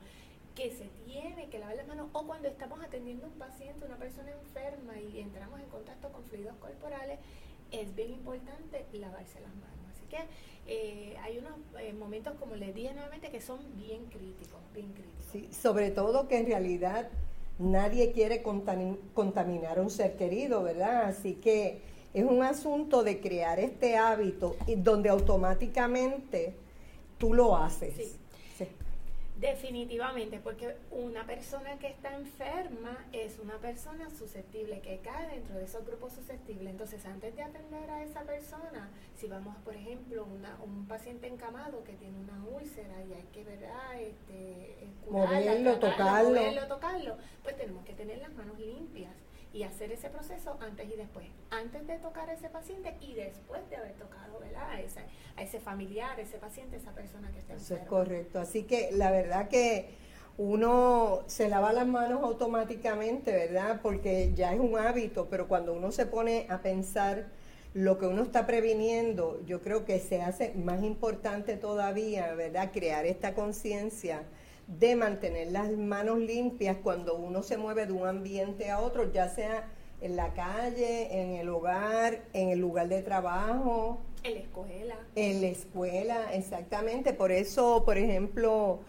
que 0.56 0.70
se 0.70 0.88
tiene 1.04 1.48
que 1.50 1.58
lavar 1.58 1.76
las 1.76 1.86
manos 1.86 2.08
o 2.12 2.26
cuando 2.26 2.48
estamos 2.48 2.82
atendiendo 2.82 3.26
a 3.26 3.28
un 3.28 3.34
paciente, 3.34 3.84
una 3.84 3.98
persona 3.98 4.30
enferma 4.32 4.98
y 4.98 5.20
entramos 5.20 5.60
en 5.60 5.66
contacto 5.66 6.10
con 6.10 6.25
fluidos 6.25 6.56
corporales, 6.56 7.18
es 7.70 7.94
bien 7.94 8.12
importante 8.12 8.86
lavarse 8.94 9.38
las 9.40 9.54
manos. 9.54 9.76
Así 9.94 10.06
que 10.06 10.16
eh, 10.66 11.16
hay 11.22 11.38
unos 11.38 11.52
eh, 11.78 11.92
momentos, 11.92 12.34
como 12.40 12.56
les 12.56 12.75
dije 12.75 12.92
nuevamente, 12.94 13.30
que 13.30 13.42
son 13.42 13.58
bien 13.76 14.06
críticos, 14.06 14.60
bien 14.75 14.92
críticos. 14.92 15.26
Sí, 15.30 15.48
sobre 15.52 15.90
todo 15.90 16.26
que 16.26 16.38
en 16.38 16.46
realidad 16.46 17.10
nadie 17.58 18.12
quiere 18.12 18.42
contaminar 18.42 19.78
a 19.78 19.82
un 19.82 19.90
ser 19.90 20.16
querido, 20.16 20.62
¿verdad? 20.62 21.04
Así 21.04 21.34
que 21.34 21.82
es 22.14 22.25
un 22.25 22.42
asunto 22.42 23.02
de 23.02 23.20
crear 23.20 23.58
este 23.60 23.98
hábito 23.98 24.56
y 24.66 24.76
donde 24.76 25.10
automáticamente 25.10 26.54
tú 27.18 27.34
lo 27.34 27.56
haces. 27.56 27.94
Sí. 27.94 28.16
Definitivamente, 29.40 30.40
porque 30.42 30.76
una 30.90 31.26
persona 31.26 31.78
que 31.78 31.88
está 31.88 32.14
enferma 32.16 33.04
es 33.12 33.38
una 33.38 33.58
persona 33.58 34.08
susceptible, 34.08 34.80
que 34.80 34.98
cae 35.00 35.28
dentro 35.28 35.56
de 35.56 35.64
esos 35.64 35.84
grupos 35.84 36.14
susceptibles. 36.14 36.70
Entonces, 36.70 37.04
antes 37.04 37.36
de 37.36 37.42
atender 37.42 37.90
a 37.90 38.02
esa 38.02 38.22
persona, 38.22 38.88
si 39.14 39.26
vamos, 39.26 39.54
por 39.58 39.74
ejemplo, 39.74 40.24
una, 40.24 40.56
un 40.64 40.86
paciente 40.86 41.26
encamado 41.26 41.84
que 41.84 41.92
tiene 41.94 42.18
una 42.18 42.44
úlcera 42.46 43.04
y 43.04 43.12
hay 43.12 43.28
que, 43.34 43.44
¿verdad? 43.44 44.00
Este, 44.00 44.88
curarla, 45.04 45.38
moverlo, 45.38 45.78
tocarlo. 45.80 46.28
Moverlo, 46.30 46.66
tocarlo, 46.66 47.16
pues 47.42 47.56
tenemos 47.58 47.84
que 47.84 47.92
tener 47.92 48.18
las 48.18 48.32
manos 48.32 48.58
limpias 48.58 49.12
y 49.56 49.62
hacer 49.62 49.90
ese 49.90 50.10
proceso 50.10 50.58
antes 50.60 50.86
y 50.92 50.96
después, 50.96 51.26
antes 51.50 51.86
de 51.86 51.96
tocar 51.98 52.28
a 52.28 52.34
ese 52.34 52.50
paciente 52.50 52.94
y 53.00 53.14
después 53.14 53.68
de 53.70 53.76
haber 53.76 53.94
tocado 53.94 54.38
¿verdad? 54.38 54.70
A, 54.70 54.80
ese, 54.80 55.00
a 55.36 55.42
ese 55.42 55.60
familiar, 55.60 56.20
ese 56.20 56.36
paciente, 56.36 56.76
esa 56.76 56.92
persona 56.92 57.32
que 57.32 57.38
está 57.38 57.54
Eso 57.54 57.75
es 57.75 57.82
correcto, 57.86 58.38
así 58.38 58.64
que 58.64 58.90
la 58.92 59.10
verdad 59.10 59.48
que 59.48 59.88
uno 60.36 61.22
se 61.26 61.48
lava 61.48 61.72
las 61.72 61.86
manos 61.86 62.22
automáticamente, 62.22 63.32
¿verdad? 63.32 63.80
Porque 63.82 64.32
ya 64.34 64.52
es 64.52 64.60
un 64.60 64.76
hábito, 64.76 65.28
pero 65.30 65.48
cuando 65.48 65.72
uno 65.72 65.90
se 65.90 66.04
pone 66.04 66.46
a 66.50 66.60
pensar 66.60 67.28
lo 67.72 67.98
que 67.98 68.06
uno 68.06 68.22
está 68.22 68.46
previniendo, 68.46 69.40
yo 69.46 69.62
creo 69.62 69.86
que 69.86 69.98
se 70.00 70.20
hace 70.20 70.52
más 70.54 70.82
importante 70.82 71.56
todavía, 71.56 72.34
¿verdad? 72.34 72.70
Crear 72.72 73.06
esta 73.06 73.34
conciencia 73.34 74.22
de 74.66 74.96
mantener 74.96 75.52
las 75.52 75.70
manos 75.70 76.18
limpias 76.18 76.76
cuando 76.82 77.14
uno 77.14 77.42
se 77.42 77.56
mueve 77.56 77.87
de 77.87 77.92
un 77.92 78.06
ambiente 78.06 78.70
a 78.70 78.80
otro, 78.80 79.12
ya 79.12 79.28
sea 79.28 79.68
en 80.00 80.16
la 80.16 80.32
calle, 80.35 81.20
en 81.20 81.35
el 81.35 81.49
hogar, 81.49 82.23
en 82.32 82.50
el 82.50 82.58
lugar 82.58 82.88
de 82.88 83.02
trabajo. 83.02 84.00
En 84.25 84.35
la 84.35 84.40
escuela. 84.40 84.96
En 85.14 85.40
la 85.40 85.46
escuela, 85.46 86.35
exactamente. 86.35 87.12
Por 87.12 87.30
eso, 87.30 87.85
por 87.85 87.96
ejemplo, 87.96 88.80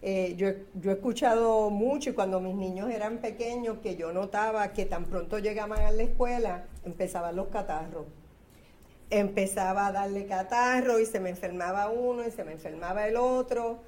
eh, 0.00 0.34
yo, 0.36 0.48
yo 0.74 0.90
he 0.90 0.94
escuchado 0.94 1.68
mucho 1.70 2.10
y 2.10 2.12
cuando 2.14 2.40
mis 2.40 2.54
niños 2.54 2.90
eran 2.90 3.18
pequeños 3.18 3.78
que 3.78 3.96
yo 3.96 4.12
notaba 4.12 4.72
que 4.72 4.86
tan 4.86 5.04
pronto 5.04 5.38
llegaban 5.38 5.82
a 5.82 5.90
la 5.90 6.02
escuela, 6.02 6.64
empezaban 6.84 7.36
los 7.36 7.48
catarros. 7.48 8.06
Empezaba 9.10 9.86
a 9.86 9.92
darle 9.92 10.26
catarro 10.26 10.98
y 10.98 11.06
se 11.06 11.20
me 11.20 11.30
enfermaba 11.30 11.90
uno 11.90 12.26
y 12.26 12.30
se 12.30 12.42
me 12.42 12.52
enfermaba 12.52 13.06
el 13.06 13.16
otro 13.16 13.80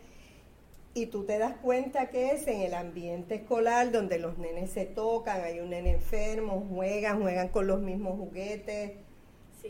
y 0.94 1.06
tú 1.06 1.24
te 1.24 1.38
das 1.38 1.56
cuenta 1.58 2.08
que 2.08 2.32
es 2.32 2.46
en 2.46 2.62
el 2.62 2.74
ambiente 2.74 3.36
escolar 3.36 3.92
donde 3.92 4.18
los 4.18 4.38
nenes 4.38 4.70
se 4.70 4.84
tocan, 4.84 5.42
hay 5.42 5.60
un 5.60 5.70
nene 5.70 5.92
enfermo, 5.92 6.66
juegan, 6.70 7.22
juegan 7.22 7.48
con 7.48 7.66
los 7.66 7.80
mismos 7.80 8.16
juguetes. 8.18 8.92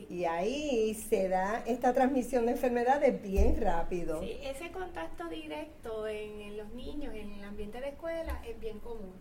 Y 0.08 0.26
ahí 0.26 0.94
se 0.94 1.28
da 1.28 1.62
esta 1.66 1.92
transmisión 1.92 2.46
de 2.46 2.52
enfermedades 2.52 3.20
bien 3.20 3.60
rápido. 3.60 4.20
Sí, 4.20 4.38
ese 4.42 4.70
contacto 4.70 5.28
directo 5.28 6.06
en, 6.06 6.56
los 6.56 6.72
niños, 6.72 7.14
en 7.14 7.32
el 7.32 7.44
ambiente 7.44 7.80
de 7.80 7.88
escuela, 7.88 8.40
es 8.46 8.60
bien 8.60 8.78
común. 8.78 9.14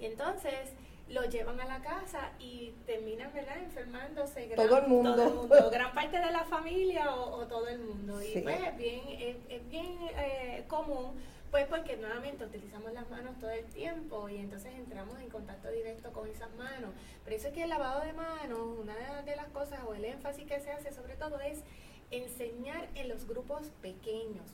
Y 0.00 0.06
entonces 0.06 0.72
lo 1.08 1.24
llevan 1.26 1.60
a 1.60 1.66
la 1.66 1.80
casa 1.82 2.32
y 2.40 2.72
terminan, 2.86 3.32
¿verdad?, 3.32 3.58
enfermándose. 3.62 4.46
todo 4.56 4.78
el 4.78 4.88
mundo. 4.88 5.48
gran 5.70 5.92
parte 5.94 6.18
de 6.18 6.32
la 6.32 6.44
familia 6.44 7.14
o, 7.14 7.46
todo 7.46 7.68
el 7.68 7.78
mundo. 7.78 8.20
Y 8.20 8.40
pues 8.40 8.60
es 8.60 8.76
bien, 8.76 9.00
es, 9.48 9.68
bien 9.68 9.96
eh, 10.16 10.64
común 10.66 11.12
pues 11.54 11.68
porque 11.68 11.96
nuevamente 11.96 12.44
utilizamos 12.44 12.92
las 12.94 13.08
manos 13.10 13.38
todo 13.38 13.50
el 13.50 13.64
tiempo 13.66 14.28
y 14.28 14.38
entonces 14.38 14.74
entramos 14.74 15.20
en 15.20 15.28
contacto 15.28 15.70
directo 15.70 16.12
con 16.12 16.28
esas 16.28 16.52
manos. 16.56 16.90
Por 17.22 17.32
eso 17.32 17.46
es 17.46 17.54
que 17.54 17.62
el 17.62 17.68
lavado 17.68 18.04
de 18.04 18.12
manos, 18.12 18.58
una 18.76 19.22
de 19.22 19.36
las 19.36 19.46
cosas 19.50 19.78
o 19.86 19.94
el 19.94 20.04
énfasis 20.04 20.46
que 20.46 20.58
se 20.58 20.72
hace 20.72 20.92
sobre 20.92 21.14
todo 21.14 21.38
es 21.38 21.60
enseñar 22.10 22.88
en 22.96 23.08
los 23.08 23.28
grupos 23.28 23.70
pequeños. 23.80 24.50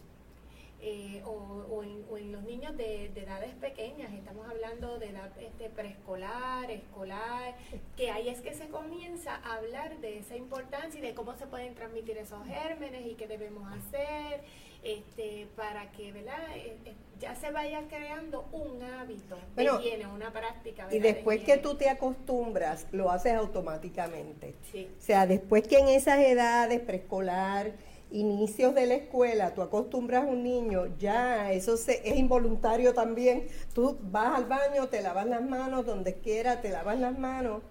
Eh, 0.82 1.22
o, 1.24 1.82
en, 1.82 2.32
los 2.32 2.42
niños 2.42 2.76
de, 2.76 3.06
edades 3.06 3.54
pequeñas, 3.54 4.12
estamos 4.12 4.46
hablando 4.46 4.98
de 4.98 5.08
edad 5.08 5.30
este, 5.40 5.70
preescolar, 5.70 6.70
escolar, 6.70 7.56
que 7.96 8.10
ahí 8.10 8.28
es 8.28 8.42
que 8.42 8.52
se 8.52 8.68
comienza 8.68 9.36
a 9.36 9.54
hablar 9.54 10.00
de 10.00 10.18
esa 10.18 10.36
importancia 10.36 10.98
y 10.98 11.02
de 11.02 11.14
cómo 11.14 11.34
se 11.34 11.46
pueden 11.46 11.74
transmitir 11.74 12.18
esos 12.18 12.46
gérmenes 12.46 13.06
y 13.06 13.14
qué 13.14 13.26
debemos 13.26 13.72
hacer 13.72 14.44
este, 14.82 15.46
para 15.56 15.90
que 15.92 16.12
¿verdad? 16.12 16.38
Eh, 16.56 16.76
eh, 16.84 16.94
ya 17.20 17.34
se 17.34 17.50
vaya 17.50 17.82
creando 17.88 18.46
un 18.52 18.82
hábito 18.82 19.36
tiene 19.82 20.06
una 20.06 20.32
práctica. 20.32 20.88
Y 20.90 21.00
después 21.00 21.42
que 21.44 21.58
tú 21.58 21.74
te 21.74 21.90
acostumbras, 21.90 22.86
lo 22.92 23.10
haces 23.10 23.34
automáticamente. 23.34 24.54
O 24.74 25.02
sea, 25.02 25.26
después 25.26 25.68
que 25.68 25.78
en 25.78 25.88
esas 25.88 26.20
edades, 26.20 26.80
preescolar, 26.80 27.72
inicios 28.10 28.74
de 28.74 28.86
la 28.86 28.94
escuela, 28.94 29.54
tú 29.54 29.60
acostumbras 29.60 30.24
a 30.24 30.26
un 30.26 30.42
niño, 30.42 30.86
ya 30.98 31.52
eso 31.52 31.76
se, 31.76 32.00
es 32.08 32.16
involuntario 32.16 32.94
también. 32.94 33.46
Tú 33.74 33.98
vas 34.00 34.36
al 34.36 34.46
baño, 34.46 34.88
te 34.88 35.02
lavas 35.02 35.26
las 35.26 35.42
manos, 35.42 35.84
donde 35.84 36.14
quiera, 36.14 36.62
te 36.62 36.70
lavas 36.70 36.98
las 36.98 37.18
manos 37.18 37.62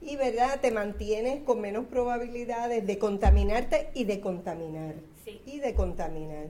y 0.00 0.16
verdad 0.16 0.60
te 0.60 0.70
mantienes 0.70 1.42
con 1.44 1.60
menos 1.60 1.86
probabilidades 1.86 2.86
de 2.86 2.98
contaminarte 2.98 3.90
y 3.94 4.04
de 4.04 4.20
contaminar 4.20 4.94
y 5.26 5.60
de 5.60 5.74
contaminar. 5.74 6.46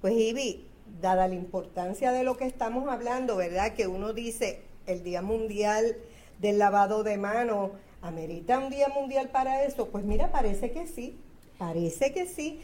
Pues 0.00 0.14
Ivy, 0.14 0.66
dada 1.00 1.28
la 1.28 1.34
importancia 1.34 2.12
de 2.12 2.22
lo 2.22 2.36
que 2.36 2.46
estamos 2.46 2.88
hablando, 2.88 3.36
¿verdad? 3.36 3.74
Que 3.74 3.86
uno 3.86 4.12
dice 4.12 4.62
el 4.86 5.02
Día 5.02 5.22
Mundial 5.22 5.96
del 6.38 6.58
Lavado 6.58 7.02
de 7.02 7.16
Manos, 7.18 7.70
¿amerita 8.00 8.58
un 8.58 8.70
Día 8.70 8.88
Mundial 8.88 9.30
para 9.30 9.64
eso? 9.64 9.88
Pues 9.88 10.04
mira, 10.04 10.32
parece 10.32 10.72
que 10.72 10.86
sí, 10.86 11.18
parece 11.58 12.12
que 12.12 12.26
sí. 12.26 12.60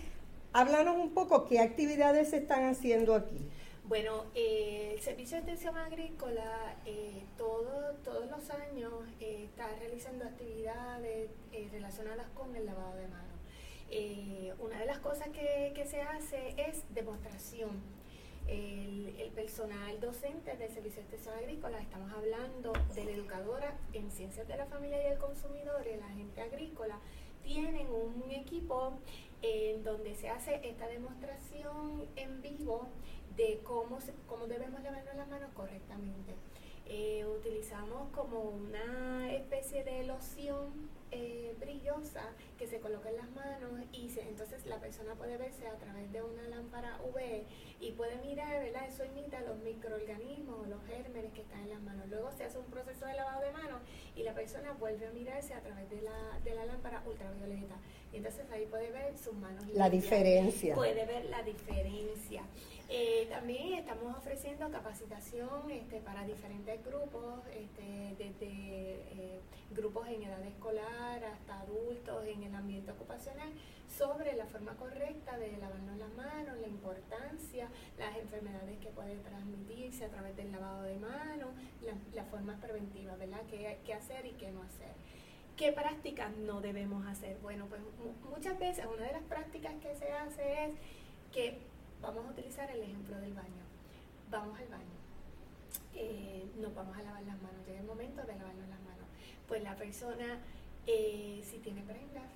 Háblanos 0.52 0.96
un 0.96 1.10
poco, 1.10 1.46
¿qué 1.46 1.60
actividades 1.60 2.30
se 2.30 2.38
están 2.38 2.64
haciendo 2.64 3.14
aquí? 3.14 3.38
Bueno, 3.84 4.24
eh, 4.34 4.92
el 4.94 5.00
Servicio 5.00 5.38
de 5.38 5.44
Atención 5.44 5.76
Agrícola 5.76 6.76
eh, 6.84 7.22
todo, 7.38 7.94
todos 8.04 8.30
los 8.30 8.50
años 8.50 8.92
eh, 9.20 9.44
está 9.44 9.68
realizando 9.78 10.24
actividades 10.24 11.30
relacionadas 11.72 12.26
con 12.34 12.54
el 12.54 12.66
lavado 12.66 12.96
de 12.96 13.08
manos. 13.08 13.37
Eh, 13.90 14.52
una 14.58 14.78
de 14.80 14.86
las 14.86 14.98
cosas 14.98 15.28
que, 15.28 15.86
se 15.86 16.02
hace 16.02 16.54
es 16.58 16.82
demostración. 16.94 17.70
El, 18.46 19.30
personal 19.34 20.00
docente 20.00 20.56
del 20.56 20.70
Servicio 20.70 20.96
de 20.96 21.02
Extensión 21.02 21.34
Agrícola, 21.36 21.78
estamos 21.78 22.10
hablando 22.12 22.72
de 22.94 23.04
la 23.04 23.10
educadora 23.12 23.78
en 23.92 24.10
Ciencias 24.10 24.48
de 24.48 24.56
la 24.56 24.66
Familia 24.66 25.00
y 25.00 25.12
el 25.12 25.18
Consumidor 25.18 25.86
el 25.86 26.02
agente 26.02 26.40
agrícola, 26.40 26.98
tienen 27.44 27.86
un 27.86 28.28
equipo 28.32 28.98
en 29.42 29.84
donde 29.84 30.16
se 30.16 30.28
hace 30.28 30.60
esta 30.68 30.88
demostración 30.88 32.08
en 32.16 32.42
vivo 32.42 32.88
de 33.36 33.60
cómo, 33.62 33.98
cómo 34.26 34.48
debemos 34.48 34.82
lavarnos 34.82 35.14
las 35.14 35.28
manos 35.28 35.50
correctamente. 35.54 36.34
Eh, 36.90 37.26
utilizamos 37.26 38.08
como 38.12 38.40
una 38.40 39.30
especie 39.34 39.84
de 39.84 40.04
loción 40.04 40.88
eh, 41.10 41.54
brillosa 41.60 42.22
que 42.58 42.66
se 42.66 42.80
coloca 42.80 43.08
en 43.10 43.16
las 43.16 43.30
manos 43.30 43.72
y 43.92 44.10
entonces 44.20 44.66
la 44.66 44.78
persona 44.78 45.14
puede 45.14 45.36
verse 45.36 45.66
a 45.66 45.76
través 45.76 46.10
de 46.12 46.22
una 46.22 46.48
lámpara 46.48 46.98
UV 47.02 47.44
y 47.80 47.92
puede 47.92 48.16
mirar, 48.16 48.62
¿verdad? 48.62 48.86
Eso 48.86 49.04
imita 49.04 49.40
los 49.42 49.58
microorganismos, 49.58 50.66
los 50.68 50.82
gérmenes 50.84 51.32
que 51.32 51.42
están 51.42 51.60
en 51.60 51.70
las 51.70 51.80
manos. 51.82 52.08
Luego 52.08 52.30
se 52.32 52.44
hace 52.44 52.58
un 52.58 52.66
proceso 52.66 53.06
de 53.06 53.14
lavado 53.14 53.42
de 53.42 53.52
manos 53.52 53.80
y 54.16 54.22
la 54.22 54.34
persona 54.34 54.72
vuelve 54.72 55.06
a 55.06 55.10
mirarse 55.12 55.54
a 55.54 55.60
través 55.60 55.88
de 55.90 56.02
la, 56.02 56.40
de 56.44 56.54
la 56.54 56.64
lámpara 56.64 57.02
ultravioleta. 57.06 57.76
Y 58.12 58.16
entonces 58.16 58.44
ahí 58.50 58.66
puede 58.66 58.90
ver 58.90 59.16
sus 59.16 59.34
manos. 59.34 59.66
La 59.74 59.90
diferencia. 59.90 60.74
Puede 60.74 61.04
ver 61.04 61.26
la 61.26 61.42
diferencia. 61.42 62.42
Eh, 62.90 63.26
también 63.28 63.74
estamos 63.74 64.16
ofreciendo 64.16 64.70
capacitación 64.70 65.70
este, 65.70 66.00
para 66.00 66.24
diferentes 66.24 66.82
grupos, 66.82 67.40
este, 67.54 68.14
desde 68.16 68.46
eh, 68.48 69.40
grupos 69.72 70.08
en 70.08 70.22
edad 70.22 70.42
escolar 70.42 71.22
hasta 71.22 71.60
adultos 71.60 72.24
en 72.26 72.44
el 72.44 72.54
ambiente 72.54 72.90
ocupacional, 72.92 73.50
sobre 73.94 74.34
la 74.36 74.46
forma 74.46 74.72
correcta 74.76 75.36
de 75.36 75.58
lavarnos 75.58 75.98
las 75.98 76.10
manos, 76.14 76.56
la 76.58 76.66
importancia, 76.66 77.68
las 77.98 78.16
enfermedades 78.16 78.78
que 78.78 78.88
pueden 78.88 79.22
transmitirse 79.22 80.06
a 80.06 80.08
través 80.08 80.34
del 80.36 80.50
lavado 80.50 80.84
de 80.84 80.96
manos, 80.96 81.50
las 82.14 82.26
formas 82.28 82.58
preventivas, 82.58 83.18
¿verdad? 83.18 83.42
¿Qué, 83.50 83.80
¿Qué 83.84 83.92
hacer 83.92 84.24
y 84.24 84.32
qué 84.32 84.50
no 84.50 84.62
hacer? 84.62 84.94
¿Qué 85.58 85.72
prácticas 85.72 86.34
no 86.38 86.62
debemos 86.62 87.06
hacer? 87.06 87.36
Bueno, 87.42 87.66
pues 87.66 87.82
muchas 88.30 88.58
veces 88.58 88.86
una 88.86 89.04
de 89.04 89.12
las 89.12 89.24
prácticas 89.24 89.74
que 89.82 89.94
se 89.94 90.10
hace 90.10 90.64
es 90.64 90.70
que 91.32 91.58
Vamos 92.00 92.26
a 92.26 92.30
utilizar 92.30 92.70
el 92.70 92.82
ejemplo 92.82 93.18
del 93.18 93.34
baño. 93.34 93.64
Vamos 94.30 94.58
al 94.58 94.68
baño. 94.68 94.98
Eh, 95.94 96.46
nos 96.56 96.74
vamos 96.74 96.96
a 96.96 97.02
lavar 97.02 97.22
las 97.22 97.40
manos. 97.42 97.66
Llega 97.66 97.80
el 97.80 97.86
momento 97.86 98.22
de 98.22 98.36
lavarnos 98.36 98.68
las 98.68 98.80
manos. 98.80 99.06
Pues 99.46 99.62
la 99.62 99.74
persona, 99.76 100.38
eh, 100.86 101.42
si 101.44 101.58
tiene 101.58 101.82
prendas, 101.82 102.30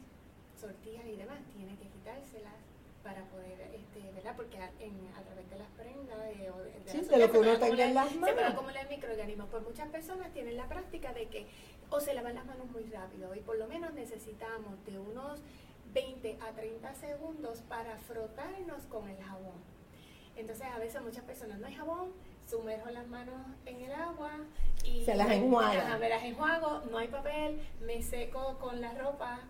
sortijas 0.61 1.07
y 1.07 1.17
demás, 1.17 1.39
tiene 1.55 1.77
que 1.77 1.89
quitárselas 1.89 2.55
para 3.03 3.25
poder, 3.27 3.61
este, 3.75 4.13
¿verdad? 4.13 4.35
Porque 4.37 4.59
a, 4.59 4.71
través 4.71 5.51
de 5.51 5.59
las 5.59 5.69
prendas 5.77 6.19
de, 6.21 7.11
de, 7.11 7.19
lo 7.19 7.33
que 7.33 7.39
uno 7.39 7.59
tenga 7.59 7.85
en 7.85 7.95
las 7.95 8.15
manos. 8.15 8.39
Se 8.39 8.45
acumular 8.45 8.89
microorganismos. 8.89 9.49
Pues 9.51 9.63
muchas 9.63 9.89
personas 9.89 10.33
tienen 10.33 10.57
la 10.57 10.67
práctica 10.69 11.13
de 11.13 11.27
que 11.27 11.47
o 11.91 12.01
se 12.01 12.15
lavan 12.15 12.35
las 12.35 12.47
manos 12.47 12.71
muy 12.71 12.85
rápido 12.85 13.35
y 13.35 13.41
por 13.41 13.59
lo 13.59 13.67
menos 13.67 13.93
necesitamos 13.93 14.83
de 14.87 14.99
unos 14.99 15.41
20 15.93 16.39
a 16.41 16.53
30 16.53 16.95
segundos 16.95 17.63
para 17.69 17.99
frotarnos 17.99 18.83
con 18.87 19.09
el 19.09 19.23
jabón. 19.23 19.61
Entonces 20.37 20.67
a 20.67 20.79
veces 20.79 21.03
muchas 21.03 21.25
personas 21.25 21.59
no 21.59 21.67
hay 21.67 21.75
jabón, 21.75 22.13
sumerjo 22.49 22.91
las 22.91 23.07
manos 23.07 23.35
en 23.67 23.83
el 23.83 23.93
agua 23.93 24.31
y 24.85 25.05
se 25.05 25.15
las 25.15 25.31
enjuaga. 25.31 25.99
me 25.99 26.09
las 26.09 26.23
enjuago, 26.25 26.83
no 26.91 26.99
hay 26.99 27.09
papel, 27.09 27.61
me 27.85 28.03
seco 28.03 28.59
con 28.59 28.81
la 28.81 28.95
ropa 28.95 29.41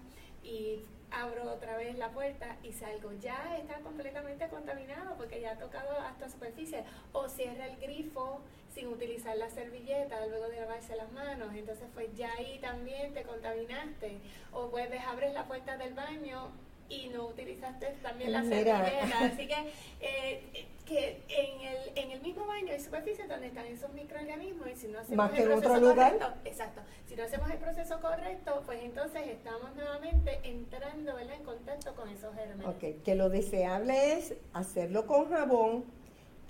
y 0.42 0.84
abro 1.12 1.52
otra 1.52 1.76
vez 1.76 1.96
la 1.98 2.10
puerta 2.10 2.56
y 2.62 2.72
salgo. 2.72 3.12
Ya 3.20 3.56
está 3.58 3.80
completamente 3.80 4.48
contaminado 4.48 5.14
porque 5.16 5.40
ya 5.40 5.52
ha 5.52 5.58
tocado 5.58 5.98
hasta 6.00 6.28
superficie. 6.28 6.84
O 7.12 7.28
cierra 7.28 7.66
el 7.66 7.76
grifo 7.78 8.40
sin 8.74 8.88
utilizar 8.88 9.36
la 9.36 9.50
servilleta 9.50 10.26
luego 10.26 10.48
de 10.48 10.60
lavarse 10.60 10.96
las 10.96 11.12
manos. 11.12 11.54
Entonces, 11.54 11.86
pues 11.94 12.08
ya 12.16 12.32
ahí 12.34 12.58
también 12.60 13.12
te 13.14 13.22
contaminaste. 13.22 14.18
O 14.52 14.68
vuelves, 14.68 15.02
abres 15.04 15.34
la 15.34 15.44
puerta 15.46 15.76
del 15.76 15.94
baño 15.94 16.50
y 16.92 17.08
no 17.08 17.26
utilizaste 17.26 17.86
también 18.02 18.32
la 18.32 18.42
servilleta. 18.42 19.18
Así 19.20 19.46
que, 19.46 19.72
eh, 20.00 20.66
que 20.84 21.22
en 21.28 21.60
el, 21.60 21.76
en 21.94 22.10
el 22.10 22.20
mismo 22.20 22.46
baño 22.46 22.72
hay 22.72 22.80
superficies 22.80 23.28
donde 23.28 23.46
están 23.46 23.66
esos 23.66 23.92
microorganismos 23.94 24.68
y 24.68 24.76
si 24.76 24.88
no 24.88 25.00
hacemos 25.00 25.32
el 25.32 25.44
proceso 25.44 25.80
correcto, 25.80 26.26
exacto, 26.44 26.80
si 27.08 27.16
no 27.16 27.24
hacemos 27.24 27.50
el 27.50 27.58
proceso 27.58 28.00
correcto, 28.00 28.62
pues 28.66 28.82
entonces 28.82 29.26
estamos 29.26 29.74
nuevamente 29.74 30.40
entrando 30.44 31.18
en 31.18 31.44
contacto 31.44 31.94
con 31.94 32.08
esos 32.10 32.34
gérmenes. 32.34 32.66
Ok, 32.66 33.02
que 33.04 33.14
lo 33.14 33.30
deseable 33.30 34.14
es 34.14 34.34
hacerlo 34.52 35.06
con 35.06 35.30
jabón, 35.30 35.84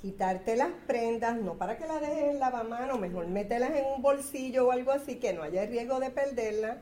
quitarte 0.00 0.56
las 0.56 0.72
prendas, 0.86 1.36
no 1.36 1.54
para 1.54 1.76
que 1.76 1.86
las 1.86 2.00
dejes 2.00 2.24
en 2.24 2.40
lavamano, 2.40 2.98
mejor 2.98 3.28
mételas 3.28 3.70
en 3.70 3.84
un 3.84 4.02
bolsillo 4.02 4.66
o 4.66 4.72
algo 4.72 4.90
así, 4.90 5.16
que 5.16 5.32
no 5.32 5.42
haya 5.42 5.64
riesgo 5.66 6.00
de 6.00 6.10
perderlas 6.10 6.78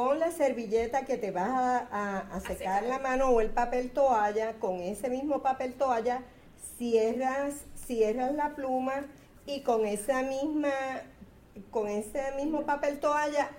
con 0.00 0.18
la 0.18 0.30
servilleta 0.30 1.04
que 1.04 1.18
te 1.18 1.30
vas 1.30 1.84
a, 1.92 2.40
secar 2.46 2.84
la 2.84 2.98
mano 3.00 3.28
o 3.28 3.42
el 3.42 3.50
papel 3.50 3.90
toalla, 3.90 4.54
con 4.54 4.80
ese 4.80 5.10
mismo 5.10 5.42
papel 5.42 5.74
toalla, 5.74 6.22
cierras, 6.78 7.66
cierras 7.74 8.32
la 8.32 8.54
pluma 8.54 9.04
y 9.44 9.60
con 9.60 9.84
esa 9.84 10.22
misma, 10.22 10.72
con 11.70 11.86
ese 11.86 12.32
mismo 12.34 12.62
papel 12.62 12.98
toalla, 12.98 13.50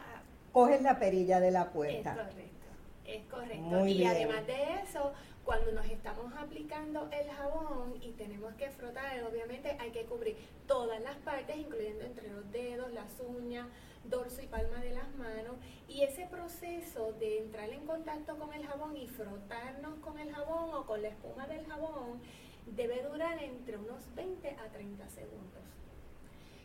coges 0.52 0.82
la 0.82 0.98
perilla 0.98 1.40
de 1.40 1.52
la 1.52 1.70
puerta. 1.70 2.14
Es 2.14 2.18
correcto, 2.18 2.68
es 3.06 3.62
correcto. 3.62 3.88
y 3.88 4.06
además 4.06 4.48
de 4.48 4.82
eso, 4.84 5.14
cuando 5.52 5.74
nos 5.74 5.86
estamos 5.88 6.32
aplicando 6.38 7.10
el 7.12 7.30
jabón 7.30 8.02
y 8.02 8.14
tenemos 8.14 8.54
que 8.54 8.70
frotar, 8.70 9.22
obviamente 9.26 9.76
hay 9.82 9.92
que 9.92 10.06
cubrir 10.06 10.38
todas 10.66 11.02
las 11.02 11.18
partes, 11.18 11.58
incluyendo 11.58 12.06
entre 12.06 12.30
los 12.30 12.50
dedos, 12.54 12.90
las 12.94 13.20
uñas, 13.20 13.68
dorso 14.06 14.42
y 14.42 14.48
palma 14.48 14.80
de 14.80 14.92
las 14.92 15.14
manos. 15.18 15.58
Y 15.90 16.04
ese 16.04 16.26
proceso 16.28 17.12
de 17.20 17.40
entrar 17.40 17.70
en 17.70 17.86
contacto 17.86 18.40
con 18.40 18.54
el 18.54 18.66
jabón 18.66 18.96
y 18.96 19.10
frotarnos 19.10 20.00
con 20.00 20.18
el 20.20 20.34
jabón 20.34 20.74
o 20.74 20.86
con 20.86 21.02
la 21.02 21.10
espuma 21.10 21.46
del 21.48 21.66
jabón 21.66 22.22
debe 22.68 23.04
durar 23.04 23.44
entre 23.44 23.78
unos 23.78 24.16
20 24.16 24.52
a 24.52 24.72
30 24.72 25.10
segundos. 25.10 25.81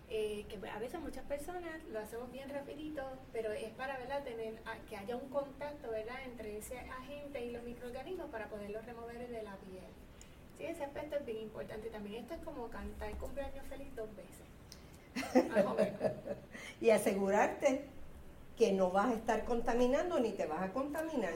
Eh, 0.09 0.47
que 0.49 0.69
a 0.69 0.79
veces 0.79 1.01
muchas 1.01 1.25
personas 1.25 1.83
lo 1.91 1.99
hacemos 1.99 2.31
bien 2.31 2.49
rapidito, 2.49 3.03
pero 3.33 3.51
es 3.53 3.71
para 3.73 3.99
¿verdad? 3.99 4.23
tener 4.23 4.55
que 4.89 4.97
haya 4.97 5.17
un 5.17 5.29
contacto 5.31 5.91
¿verdad? 5.91 6.17
entre 6.25 6.59
ese 6.59 6.79
agente 6.79 7.45
y 7.45 7.51
los 7.51 7.65
microorganismos 7.65 8.31
para 8.31 8.47
poderlos 8.47 8.87
remover 8.87 9.29
de 9.29 9.43
la 9.43 9.57
piel. 9.57 9.83
Sí, 10.57 10.65
ese 10.65 10.85
aspecto 10.85 11.17
es 11.17 11.27
bien 11.27 11.43
importante 11.43 11.89
también. 11.91 12.23
Esto 12.23 12.35
es 12.35 12.41
como 12.41 12.69
cantar 12.69 13.11
cumpleaños 13.19 13.67
feliz 13.69 13.89
dos 13.97 14.09
veces. 14.15 14.47
y 16.81 16.91
asegurarte 16.91 17.85
que 18.57 18.73
no 18.73 18.91
vas 18.91 19.09
a 19.09 19.15
estar 19.15 19.45
contaminando 19.45 20.21
ni 20.21 20.33
te 20.33 20.47
vas 20.47 20.63
a 20.63 20.73
contaminar. 20.73 21.35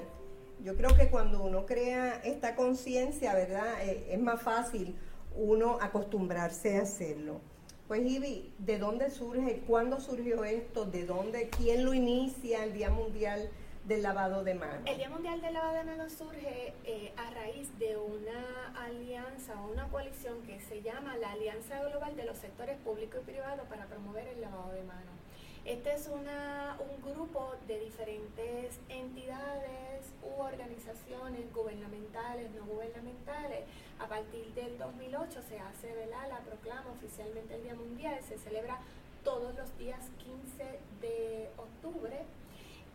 Yo 0.65 0.77
creo 0.77 0.97
que 0.97 1.11
cuando 1.11 1.43
uno 1.43 1.67
crea 1.67 2.21
esta 2.23 2.55
conciencia, 2.55 3.35
¿verdad? 3.35 3.83
Eh, 3.83 4.09
es 4.11 4.21
más 4.21 4.41
fácil 4.43 4.97
uno 5.37 5.79
acostumbrarse 5.81 6.79
a 6.79 6.83
hacerlo. 6.83 7.41
Pues 7.91 8.09
Ivy, 8.09 8.55
¿de 8.61 8.79
dónde 8.79 9.11
surge? 9.11 9.65
¿Cuándo 9.67 9.99
surgió 9.99 10.45
esto? 10.45 10.85
¿De 10.85 11.05
dónde? 11.05 11.51
¿Quién 11.51 11.85
lo 11.85 11.93
inicia 11.93 12.63
el 12.63 12.73
Día 12.73 12.89
Mundial 12.89 13.51
del 13.85 14.05
lavado 14.05 14.45
de 14.45 14.55
manos? 14.55 14.83
El 14.87 14.97
Día 14.97 15.09
Mundial 15.09 15.41
del 15.41 15.55
Lavado 15.55 15.75
de 15.75 15.83
Manos 15.83 16.13
surge 16.13 16.73
eh, 16.85 17.13
a 17.17 17.31
raíz 17.31 17.77
de 17.81 17.97
una 17.97 18.73
alianza 18.87 19.61
o 19.61 19.73
una 19.73 19.89
coalición 19.89 20.41
que 20.43 20.61
se 20.61 20.83
llama 20.83 21.17
la 21.17 21.33
Alianza 21.33 21.83
Global 21.83 22.15
de 22.15 22.27
los 22.27 22.39
Sectores 22.39 22.79
Público 22.79 23.19
y 23.21 23.25
Privado 23.25 23.65
para 23.65 23.87
promover 23.87 24.29
el 24.29 24.41
lavado 24.41 24.71
de 24.71 24.85
manos. 24.85 25.20
Este 25.65 25.93
es 25.93 26.09
una, 26.09 26.77
un 26.81 27.13
grupo 27.13 27.55
de 27.67 27.79
diferentes 27.81 28.79
entidades 28.89 30.07
u 30.23 30.41
organizaciones 30.41 31.53
gubernamentales, 31.53 32.51
no 32.53 32.65
gubernamentales. 32.65 33.65
A 33.99 34.07
partir 34.07 34.53
del 34.55 34.79
2008 34.79 35.43
se 35.49 35.59
hace 35.59 35.91
la 36.07 36.39
proclama 36.41 36.91
oficialmente 36.93 37.55
el 37.55 37.63
Día 37.63 37.75
Mundial, 37.75 38.19
se 38.27 38.39
celebra 38.39 38.79
todos 39.25 39.55
los 39.55 39.77
días 39.79 40.01
15 40.19 40.79
de 41.01 41.51
octubre 41.57 42.23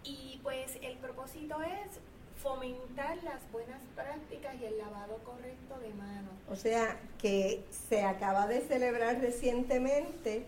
y 0.04 0.40
pues 0.44 0.78
el 0.82 0.98
propósito 0.98 1.62
es 1.62 2.00
fomentar 2.42 3.18
las 3.24 3.42
buenas 3.52 3.82
prácticas 3.96 4.56
y 4.62 4.66
el 4.66 4.78
lavado 4.78 5.18
correcto 5.24 5.80
de 5.80 5.94
manos. 5.94 6.34
O 6.50 6.56
sea, 6.56 7.00
que 7.20 7.64
se 7.88 8.04
acaba 8.04 8.48
de 8.48 8.62
celebrar 8.62 9.20
recientemente 9.20 10.46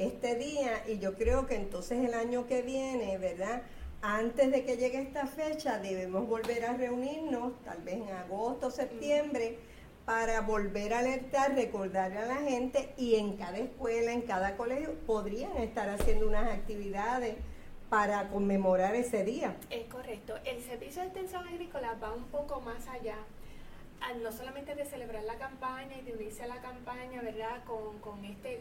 este 0.00 0.34
día 0.34 0.82
y 0.88 0.98
yo 0.98 1.14
creo 1.14 1.46
que 1.46 1.56
entonces 1.56 2.04
el 2.04 2.14
año 2.14 2.46
que 2.46 2.62
viene, 2.62 3.18
¿verdad? 3.18 3.62
Antes 4.02 4.50
de 4.50 4.64
que 4.64 4.78
llegue 4.78 5.00
esta 5.02 5.26
fecha 5.26 5.78
debemos 5.78 6.26
volver 6.26 6.64
a 6.64 6.72
reunirnos, 6.72 7.52
tal 7.64 7.82
vez 7.82 7.96
en 7.96 8.08
agosto, 8.08 8.70
septiembre, 8.70 9.58
para 10.06 10.40
volver 10.40 10.94
a 10.94 11.00
alertar, 11.00 11.54
recordarle 11.54 12.18
a 12.18 12.26
la 12.26 12.36
gente 12.36 12.94
y 12.96 13.16
en 13.16 13.36
cada 13.36 13.58
escuela, 13.58 14.12
en 14.12 14.22
cada 14.22 14.56
colegio, 14.56 14.94
podrían 15.06 15.56
estar 15.58 15.88
haciendo 15.90 16.26
unas 16.26 16.50
actividades 16.50 17.36
para 17.90 18.28
conmemorar 18.30 18.94
ese 18.94 19.22
día. 19.24 19.56
Es 19.68 19.84
correcto. 19.86 20.34
El 20.44 20.62
Servicio 20.62 21.02
de 21.02 21.08
Extensión 21.08 21.46
Agrícola 21.46 21.96
va 22.02 22.14
un 22.14 22.24
poco 22.24 22.60
más 22.62 22.88
allá, 22.88 23.16
no 24.22 24.32
solamente 24.32 24.74
de 24.74 24.84
celebrar 24.84 25.22
la 25.24 25.36
campaña 25.36 25.96
y 25.96 26.02
de 26.02 26.12
unirse 26.12 26.42
a 26.42 26.46
la 26.46 26.60
campaña, 26.60 27.22
¿verdad? 27.22 27.62
Con, 27.64 27.98
con 28.00 28.24
este, 28.24 28.60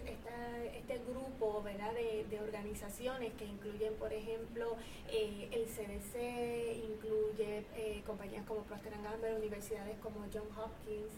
este 0.75 0.99
grupo, 1.10 1.62
¿verdad? 1.63 1.93
De, 1.93 2.39
organizaciones 2.39 3.34
que 3.34 3.45
incluyen, 3.45 3.93
por 3.95 4.13
ejemplo, 4.13 4.78
eh, 5.10 5.49
el 5.52 5.65
CDC, 5.65 6.84
incluye 6.89 7.65
eh, 7.75 8.02
compañías 8.06 8.45
como 8.45 8.62
Procter 8.62 8.93
Gamble, 9.04 9.36
universidades 9.36 9.97
como 9.99 10.21
John 10.34 10.47
Hopkins, 10.58 11.12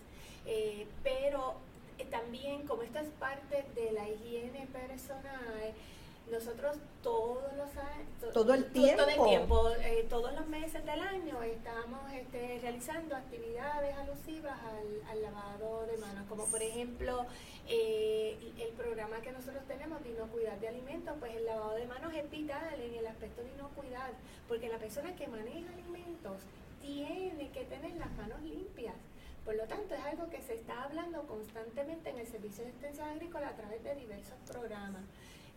eh, 0.45 0.87
pero 1.03 1.55
también 2.09 2.65
como 2.65 2.81
esto 2.81 2.99
es 2.99 3.09
parte 3.11 3.65
de 3.75 3.91
la 3.91 4.09
higiene 4.09 4.67
personal, 4.73 5.73
nosotros 6.31 6.77
todos 7.03 7.53
los 7.57 7.69
años, 7.77 8.33
todo 8.33 8.53
el 8.53 8.65
tiempo, 8.71 9.03
todo 9.03 9.09
el 9.09 9.29
tiempo 9.29 9.69
eh, 9.81 10.05
todos 10.09 10.33
los 10.33 10.47
meses 10.47 10.85
del 10.85 11.01
año 11.01 11.43
estamos 11.43 11.99
este, 12.13 12.59
realizando 12.61 13.15
actividades 13.15 13.95
alusivas 13.97 14.57
al, 15.11 15.21
lavado 15.21 15.85
de 15.87 15.97
manos, 15.97 16.25
como 16.29 16.45
por 16.45 16.61
ejemplo 16.61 17.25
eh, 17.67 18.37
el 18.59 18.69
programa 18.69 19.21
que 19.21 19.31
nosotros 19.31 19.63
tenemos 19.67 20.01
de 20.03 20.11
inocuidad 20.11 20.57
de 20.57 20.69
alimentos, 20.69 21.13
pues 21.19 21.35
el 21.35 21.45
lavado 21.45 21.75
de 21.75 21.85
manos 21.85 22.13
es 22.13 22.29
vital 22.31 22.79
en 22.79 22.95
el 22.95 23.07
aspecto 23.07 23.43
de 23.43 23.51
inocuidad, 23.51 24.11
porque 24.47 24.69
la 24.69 24.77
persona 24.77 25.13
que 25.15 25.27
maneja 25.27 25.71
alimentos 25.73 26.37
tiene 26.81 27.49
que 27.51 27.65
tener 27.65 27.93
las 27.95 28.11
manos 28.13 28.41
limpias. 28.41 28.95
Por 29.45 29.55
lo 29.55 29.63
tanto, 29.65 29.95
es 29.95 30.01
algo 30.01 30.29
que 30.29 30.41
se 30.41 30.53
está 30.53 30.83
hablando 30.83 31.23
constantemente 31.23 32.11
en 32.11 32.19
el 32.19 32.27
Servicio 32.27 32.63
de 32.63 32.69
Extensión 32.69 33.07
Agrícola 33.07 33.49
a 33.49 33.55
través 33.55 33.83
de 33.83 33.95
diversos 33.95 34.37
programas. 34.47 35.01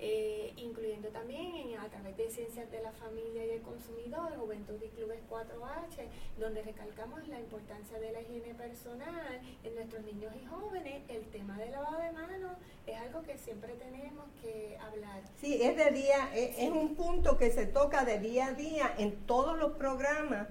Eh, 0.01 0.53
incluyendo 0.57 1.09
también 1.09 1.79
a 1.79 1.89
través 1.89 2.17
de 2.17 2.29
Ciencias 2.29 2.71
de 2.71 2.83
la 2.83 2.91
Familia 2.93 3.47
y 3.47 3.51
el 3.51 3.63
Consumidor, 3.63 4.37
Juventud 4.37 4.75
y 4.83 4.89
Clubes 4.89 5.21
4H, 5.31 6.09
donde 6.39 6.63
recalcamos 6.63 7.27
la 7.29 7.39
importancia 7.39 7.99
de 8.01 8.13
la 8.13 8.21
higiene 8.21 8.55
personal 8.55 9.41
en 9.63 9.75
nuestros 9.75 10.05
niños 10.05 10.33
y 10.41 10.45
jóvenes. 10.47 11.03
El 11.09 11.25
tema 11.27 11.57
del 11.59 11.71
lavado 11.71 11.99
de 11.99 12.11
manos 12.11 12.53
es 12.87 12.97
algo 12.97 13.23
que 13.23 13.39
siempre 13.39 13.75
tenemos 13.75 14.27
que 14.43 14.77
hablar. 14.79 15.23
Sí, 15.41 15.63
es 15.63 15.77
de 15.77 15.91
día, 15.93 16.35
es, 16.35 16.71
un 16.71 16.97
punto 16.97 17.39
que 17.39 17.51
se 17.53 17.67
toca 17.67 18.05
de 18.05 18.19
día 18.19 18.49
a 18.49 18.53
día 18.53 18.95
en 18.99 19.15
todos 19.27 19.57
los 19.57 19.73
programas 19.73 20.49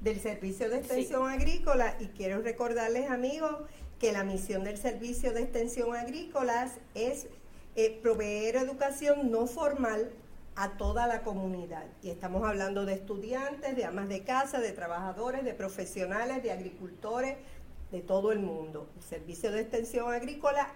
del 0.00 0.20
Servicio 0.20 0.68
de 0.68 0.78
Extensión 0.78 1.28
Agrícola 1.28 1.96
y 1.98 2.08
quiero 2.08 2.42
recordarles 2.42 3.10
amigos 3.10 3.68
que 3.98 4.12
la 4.12 4.24
misión 4.24 4.64
del 4.64 4.76
Servicio 4.76 5.32
de 5.32 5.42
Extensión 5.42 5.94
Agrícola 5.96 6.70
es 6.94 7.28
eh, 7.74 7.98
proveer 8.02 8.56
educación 8.56 9.30
no 9.30 9.46
formal 9.46 10.10
a 10.56 10.76
toda 10.76 11.06
la 11.06 11.22
comunidad. 11.22 11.84
Y 12.02 12.10
estamos 12.10 12.44
hablando 12.44 12.84
de 12.84 12.94
estudiantes, 12.94 13.74
de 13.76 13.84
amas 13.84 14.08
de 14.08 14.22
casa, 14.22 14.60
de 14.60 14.72
trabajadores, 14.72 15.44
de 15.44 15.54
profesionales, 15.54 16.42
de 16.42 16.52
agricultores, 16.52 17.36
de 17.90 18.00
todo 18.00 18.32
el 18.32 18.40
mundo. 18.40 18.88
El 18.96 19.02
Servicio 19.02 19.52
de 19.52 19.62
Extensión 19.62 20.12
Agrícola 20.12 20.68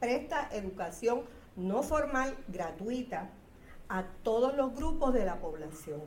presta 0.00 0.48
educación 0.52 1.22
no 1.56 1.82
formal 1.82 2.36
gratuita 2.48 3.30
a 3.88 4.04
todos 4.22 4.56
los 4.56 4.74
grupos 4.74 5.14
de 5.14 5.24
la 5.24 5.40
población. 5.40 6.02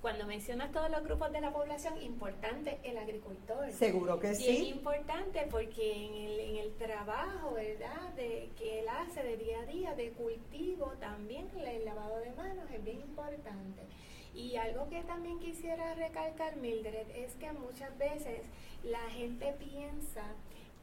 Cuando 0.00 0.26
mencionas 0.26 0.70
todos 0.70 0.90
los 0.90 1.02
grupos 1.02 1.32
de 1.32 1.40
la 1.40 1.52
población, 1.52 2.00
importante 2.00 2.78
el 2.84 2.98
agricultor. 2.98 3.70
Seguro 3.72 4.20
que 4.20 4.34
sí. 4.34 4.48
Es 4.48 4.68
importante 4.68 5.46
porque 5.50 6.06
en 6.06 6.14
el, 6.14 6.40
en 6.40 6.56
el 6.56 6.74
trabajo, 6.76 7.54
¿verdad?, 7.54 8.12
de, 8.14 8.50
que 8.56 8.80
él 8.80 8.86
hace 8.88 9.24
de 9.24 9.36
día 9.36 9.60
a 9.60 9.66
día, 9.66 9.94
de 9.94 10.10
cultivo, 10.12 10.92
también 11.00 11.48
el 11.56 11.84
lavado 11.84 12.20
de 12.20 12.30
manos 12.32 12.70
es 12.72 12.84
bien 12.84 13.00
importante. 13.00 13.82
Y 14.34 14.54
algo 14.54 14.88
que 14.88 15.02
también 15.02 15.40
quisiera 15.40 15.94
recalcar, 15.94 16.56
Mildred, 16.56 17.10
es 17.16 17.34
que 17.34 17.50
muchas 17.52 17.96
veces 17.98 18.42
la 18.84 19.10
gente 19.10 19.52
piensa 19.58 20.22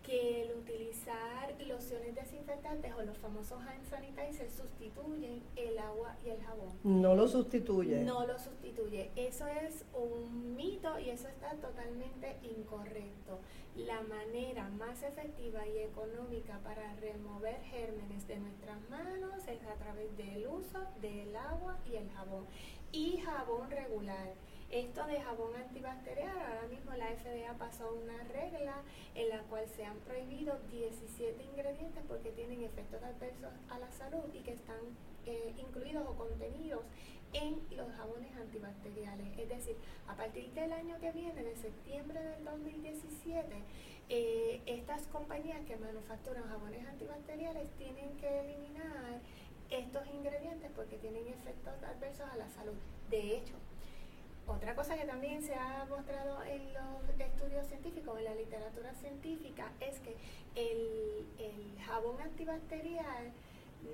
que 0.05 0.43
el 0.43 0.51
utilizar 0.53 1.55
lociones 1.67 2.13
desinfectantes 2.13 2.93
o 2.93 3.01
los 3.01 3.17
famosos 3.17 3.59
hand 3.61 3.83
sanitizers 3.89 4.53
sustituyen 4.53 5.41
el 5.55 5.77
agua 5.79 6.15
y 6.23 6.29
el 6.29 6.41
jabón. 6.43 6.73
No 6.83 7.15
lo 7.15 7.27
sustituye. 7.27 8.03
No 8.03 8.25
lo 8.27 8.37
sustituye. 8.37 9.09
Eso 9.15 9.47
es 9.47 9.83
un 9.93 10.55
mito 10.55 10.99
y 10.99 11.09
eso 11.09 11.27
está 11.27 11.55
totalmente 11.55 12.37
incorrecto. 12.43 13.39
La 13.75 14.01
manera 14.01 14.69
más 14.69 15.01
efectiva 15.01 15.67
y 15.67 15.79
económica 15.79 16.59
para 16.63 16.93
remover 16.95 17.59
gérmenes 17.63 18.27
de 18.27 18.37
nuestras 18.37 18.77
manos 18.89 19.47
es 19.47 19.63
a 19.63 19.73
través 19.75 20.15
del 20.17 20.47
uso 20.47 20.79
del 21.01 21.35
agua 21.35 21.77
y 21.91 21.95
el 21.95 22.09
jabón. 22.11 22.45
Y 22.91 23.17
jabón 23.17 23.69
regular 23.71 24.33
esto 24.69 25.05
de 25.05 25.21
jabón 25.21 25.55
antibacterial, 25.55 26.37
ahora 26.37 26.67
mismo 26.67 26.91
la 26.93 27.07
FDA 27.07 27.53
pasó 27.57 27.93
una 27.93 28.23
regla 28.25 28.81
en 29.13 29.29
la 29.29 29.39
cual 29.43 29.65
se 29.67 29.85
han 29.85 29.97
prohibido 29.99 30.57
17 30.71 31.43
ingredientes 31.43 32.03
porque 32.07 32.31
tienen 32.31 32.63
efectos 32.63 33.01
adversos 33.03 33.51
a 33.69 33.79
la 33.79 33.91
salud 33.91 34.23
y 34.33 34.39
que 34.39 34.53
están 34.53 34.79
eh, 35.25 35.53
incluidos 35.57 36.05
o 36.07 36.15
contenidos 36.15 36.81
en 37.33 37.59
los 37.75 37.91
jabones 37.95 38.35
antibacteriales. 38.35 39.37
Es 39.37 39.49
decir, 39.49 39.75
a 40.07 40.15
partir 40.15 40.51
del 40.53 40.71
año 40.71 40.97
que 40.99 41.11
viene, 41.11 41.43
de 41.43 41.55
septiembre 41.55 42.21
del 42.21 42.45
2017, 42.45 43.45
eh, 44.09 44.61
estas 44.65 45.03
compañías 45.07 45.59
que 45.65 45.77
manufacturan 45.77 46.47
jabones 46.47 46.87
antibacteriales 46.87 47.69
tienen 47.77 48.15
que 48.17 48.39
eliminar 48.39 49.19
estos 49.69 50.07
ingredientes 50.07 50.69
porque 50.75 50.97
tienen 50.97 51.27
efectos 51.27 51.73
adversos 51.83 52.29
a 52.31 52.37
la 52.37 52.49
salud. 52.49 52.75
De 53.09 53.37
hecho, 53.37 53.55
otra 54.47 54.75
cosa 54.75 54.95
que 54.95 55.05
también 55.05 55.41
se 55.41 55.55
ha 55.55 55.85
mostrado 55.89 56.43
en 56.43 56.73
los 56.73 57.19
estudios 57.19 57.67
científicos, 57.67 58.17
en 58.19 58.25
la 58.25 58.35
literatura 58.35 58.93
científica, 58.95 59.71
es 59.79 59.99
que 59.99 60.15
el, 60.55 61.25
jabón 61.85 62.19
antibacterial 62.19 63.31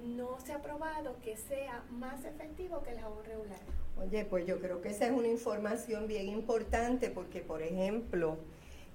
no 0.06 0.40
se 0.40 0.54
ha 0.54 0.62
probado 0.62 1.18
que 1.22 1.36
sea 1.36 1.84
más 1.92 2.24
efectivo 2.24 2.82
que 2.84 2.92
el 2.92 3.00
jabón 3.00 3.26
regular. 3.26 3.60
Oye, 4.02 4.24
pues 4.24 4.48
yo 4.48 4.60
creo 4.60 4.82
que 4.82 4.90
esa 4.90 5.08
es 5.08 5.12
una 5.12 5.28
información 5.28 6.08
bien 6.08 6.30
importante 6.30 7.10
porque, 7.10 7.42
por 7.42 7.62
ejemplo, 7.62 8.38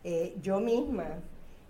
eh, 0.03 0.35
yo 0.41 0.61
misma 0.61 1.21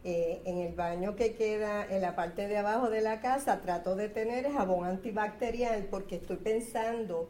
eh, 0.04 0.40
en 0.44 0.58
el 0.58 0.72
baño 0.74 1.16
que 1.16 1.34
queda 1.34 1.84
en 1.84 2.00
la 2.00 2.14
parte 2.14 2.46
de 2.46 2.56
abajo 2.56 2.88
de 2.90 3.00
la 3.00 3.20
casa 3.20 3.60
trato 3.60 3.96
de 3.96 4.08
tener 4.08 4.48
jabón 4.52 4.86
antibacterial 4.86 5.88
porque 5.90 6.14
estoy 6.16 6.36
pensando 6.36 7.28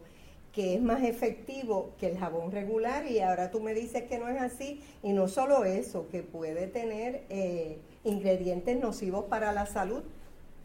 que 0.57 0.75
es 0.75 0.81
más 0.81 1.03
efectivo 1.03 1.93
que 2.01 2.07
el 2.07 2.17
jabón 2.17 2.51
regular 2.51 3.07
y 3.07 3.21
ahora 3.21 3.51
tú 3.51 3.61
me 3.61 3.75
dices 3.75 4.05
que 4.05 4.19
no 4.19 4.27
es 4.27 4.41
así 4.41 4.83
y 5.03 5.13
no 5.13 5.29
solo 5.29 5.67
eso, 5.67 6.09
que 6.09 6.23
puede 6.23 6.67
tener 6.67 7.25
eh, 7.29 7.79
ingredientes 8.05 8.81
nocivos 8.81 9.27
para 9.27 9.53
la 9.53 9.67
salud. 9.67 10.03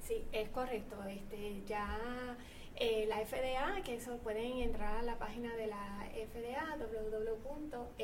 Sí, 0.08 0.24
es 0.32 0.48
correcto. 0.48 0.96
Este, 1.10 1.62
ya 1.68 2.38
eh, 2.78 3.06
la 3.10 3.18
FDA, 3.18 3.84
que 3.84 3.96
eso 3.96 4.16
pueden 4.20 4.60
entrar 4.60 4.96
a 4.96 5.02
la 5.02 5.20
página 5.20 5.54
de 5.58 5.68
la 5.68 6.08
FDA, 6.14 6.78
www.fda.gov, 6.78 8.00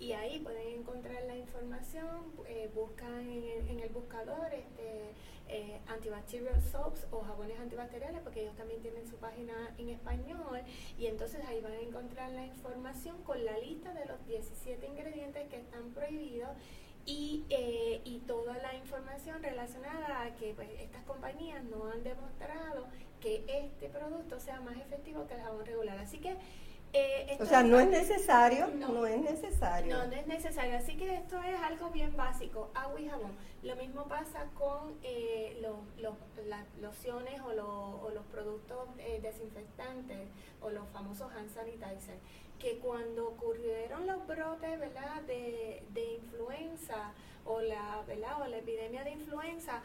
y 0.00 0.12
ahí 0.12 0.38
pueden 0.38 0.80
encontrar 0.80 1.22
la 1.24 1.36
información, 1.36 2.32
eh, 2.48 2.70
buscan 2.74 3.20
en 3.30 3.80
el, 3.80 3.90
buscador 3.90 4.46
este, 4.54 5.12
eh, 5.52 5.80
antibacterial 5.86 6.60
soaps 6.60 7.06
o 7.10 7.20
jabones 7.20 7.58
antibacteriales, 7.60 8.20
porque 8.22 8.42
ellos 8.42 8.56
también 8.56 8.80
tienen 8.80 9.06
su 9.06 9.16
página 9.16 9.74
en 9.78 9.90
español, 9.90 10.62
y 10.98 11.06
entonces 11.06 11.44
ahí 11.46 11.60
van 11.60 11.72
a 11.72 11.80
encontrar 11.80 12.30
la 12.32 12.46
información 12.46 13.22
con 13.22 13.44
la 13.44 13.58
lista 13.58 13.92
de 13.92 14.06
los 14.06 14.26
17 14.26 14.86
ingredientes 14.86 15.48
que 15.48 15.56
están 15.56 15.90
prohibidos 15.90 16.50
y, 17.04 17.44
eh, 17.50 18.00
y 18.04 18.20
toda 18.20 18.56
la 18.58 18.74
información 18.74 19.42
relacionada 19.42 20.22
a 20.22 20.34
que 20.36 20.54
pues, 20.54 20.68
estas 20.80 21.02
compañías 21.04 21.62
no 21.64 21.90
han 21.90 22.02
demostrado 22.02 22.86
que 23.20 23.44
este 23.46 23.88
producto 23.88 24.40
sea 24.40 24.60
más 24.60 24.76
efectivo 24.76 25.26
que 25.26 25.34
el 25.34 25.40
jabón 25.40 25.64
regular. 25.64 25.98
Así 25.98 26.18
que 26.18 26.36
eh, 26.94 27.38
o 27.40 27.46
sea, 27.46 27.62
no 27.62 27.80
es 27.80 27.88
necesario, 27.88 28.68
no, 28.68 29.06
es 29.06 29.22
necesario. 29.22 29.96
No, 29.96 30.06
no 30.06 30.12
es 30.12 30.26
necesario. 30.26 30.76
Así 30.76 30.94
que 30.96 31.14
esto 31.14 31.42
es 31.42 31.58
algo 31.60 31.88
bien 31.88 32.14
básico, 32.16 32.70
agua 32.74 33.00
y 33.00 33.08
jabón. 33.08 33.32
Lo 33.62 33.76
mismo 33.76 34.04
pasa 34.08 34.46
con 34.54 34.94
eh, 35.02 35.62
las 36.46 36.66
lociones 36.82 37.40
o, 37.40 38.00
o, 38.02 38.10
los 38.10 38.24
productos 38.26 38.88
eh, 38.98 39.20
desinfectantes 39.22 40.28
o 40.60 40.70
los 40.70 40.86
famosos 40.90 41.32
hand 41.32 41.48
sanitizer, 41.48 42.18
que 42.58 42.78
cuando 42.78 43.28
ocurrieron 43.28 44.06
los 44.06 44.26
brotes 44.26 44.78
¿verdad? 44.78 45.22
De, 45.22 45.82
de 45.94 46.14
influenza 46.14 47.12
o 47.46 47.60
la, 47.60 48.02
¿verdad? 48.06 48.42
o 48.42 48.46
la 48.46 48.58
epidemia 48.58 49.02
de 49.02 49.12
influenza, 49.12 49.82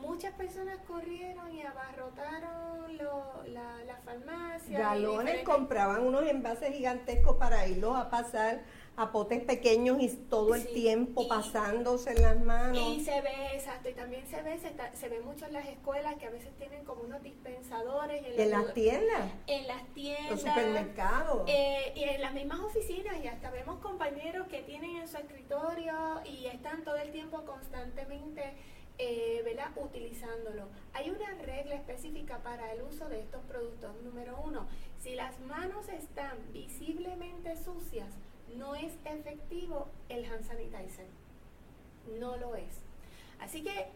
muchas 0.00 0.34
personas 0.34 0.78
corrieron 0.86 1.54
y 1.54 1.62
abarrotaron 1.62 2.96
la, 2.96 3.84
la 3.84 3.96
farmacia. 4.04 4.78
Galones 4.78 5.42
compraban 5.42 6.06
unos 6.06 6.22
envases 6.24 6.74
gigantescos 6.74 7.36
para 7.36 7.66
irlos 7.66 7.96
a 7.96 8.10
pasar 8.10 8.62
a 8.96 9.10
potes 9.10 9.42
pequeños 9.42 10.00
y 10.00 10.08
todo 10.08 10.54
el 10.54 10.66
tiempo 10.68 11.26
pasándose 11.26 12.12
en 12.12 12.22
las 12.22 12.40
manos. 12.40 12.78
Y 12.78 13.04
se 13.04 13.20
ve, 13.22 13.54
exacto, 13.54 13.88
y 13.88 13.92
también 13.92 14.24
se 14.28 14.40
ve, 14.42 14.56
se, 14.94 15.08
ve 15.08 15.20
mucho 15.20 15.46
en 15.46 15.52
las 15.52 15.66
escuelas 15.66 16.14
que 16.14 16.26
a 16.26 16.30
veces 16.30 16.54
tienen 16.56 16.84
como 16.84 17.02
unos 17.02 17.22
dispensadores. 17.22 18.22
En, 18.24 18.50
las 18.50 18.72
tiendas. 18.72 19.32
En 19.48 19.66
las 19.66 19.84
tiendas. 19.94 20.30
Los 20.30 20.40
supermercados. 20.42 21.42
Eh, 21.48 21.92
y 21.96 22.04
en 22.04 22.20
las 22.20 22.34
mismas 22.34 22.60
oficinas, 22.60 23.16
y 23.22 23.26
hasta 23.26 23.50
vemos 23.50 23.80
compañeros 23.80 24.46
que 24.46 24.62
tienen 24.62 24.96
en 24.96 25.08
su 25.08 25.16
escritorio 25.16 26.20
y 26.24 26.46
están 26.46 26.84
todo 26.84 26.96
el 26.96 27.10
tiempo 27.10 27.44
constantemente 27.44 28.54
eh, 28.98 29.42
¿verdad? 29.44 29.70
utilizándolo. 29.76 30.68
Hay 30.92 31.10
una 31.10 31.30
regla 31.42 31.74
específica 31.74 32.38
para 32.38 32.72
el 32.72 32.82
uso 32.82 33.08
de 33.08 33.20
estos 33.20 33.42
productos. 33.44 33.94
Número 34.02 34.40
uno, 34.44 34.66
si 35.00 35.14
las 35.14 35.38
manos 35.40 35.88
están 35.88 36.38
visiblemente 36.52 37.56
sucias, 37.56 38.08
no 38.56 38.74
es 38.74 38.92
efectivo 39.04 39.88
el 40.08 40.24
hand 40.24 40.44
sanitizer. 40.44 41.06
No 42.18 42.36
lo 42.36 42.54
es. 42.54 42.82
Así 43.40 43.62
que 43.62 43.88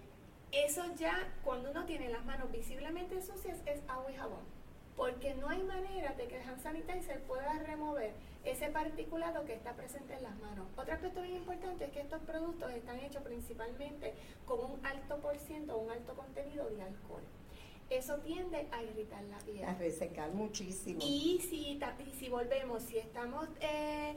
eso 0.50 0.82
ya, 0.96 1.32
cuando 1.44 1.70
uno 1.70 1.84
tiene 1.84 2.08
las 2.08 2.24
manos 2.24 2.50
visiblemente 2.50 3.22
sucias, 3.22 3.58
es 3.66 3.80
agua 3.86 4.10
y 4.10 4.16
jabón. 4.16 4.58
Porque 4.96 5.34
no 5.34 5.48
hay 5.48 5.62
manera 5.62 6.12
de 6.14 6.26
que 6.26 6.40
el 6.40 6.48
hand 6.48 6.60
sanitizer 6.60 7.20
pueda 7.22 7.52
remover 7.60 8.12
ese 8.50 8.68
particulado 8.70 9.44
que 9.44 9.54
está 9.54 9.74
presente 9.74 10.14
en 10.14 10.22
las 10.22 10.38
manos. 10.38 10.66
Otro 10.76 10.94
aspecto 10.94 11.22
bien 11.22 11.36
importante 11.36 11.84
es 11.84 11.90
que 11.90 12.00
estos 12.00 12.20
productos 12.22 12.70
están 12.72 12.98
hechos 13.00 13.22
principalmente 13.22 14.14
con 14.46 14.58
un 14.60 14.86
alto 14.86 15.18
por 15.20 15.36
ciento 15.38 15.76
o 15.76 15.84
un 15.84 15.90
alto 15.90 16.14
contenido 16.14 16.68
de 16.70 16.82
alcohol. 16.82 17.22
Eso 17.90 18.18
tiende 18.18 18.68
a 18.70 18.82
irritar 18.82 19.22
la 19.24 19.38
piel. 19.38 19.64
A 19.64 19.74
resecar 19.74 20.30
muchísimo. 20.32 21.00
Y 21.02 21.40
si, 21.40 21.80
si 22.18 22.28
volvemos, 22.28 22.82
si 22.82 22.98
estamos, 22.98 23.48
eh, 23.62 24.14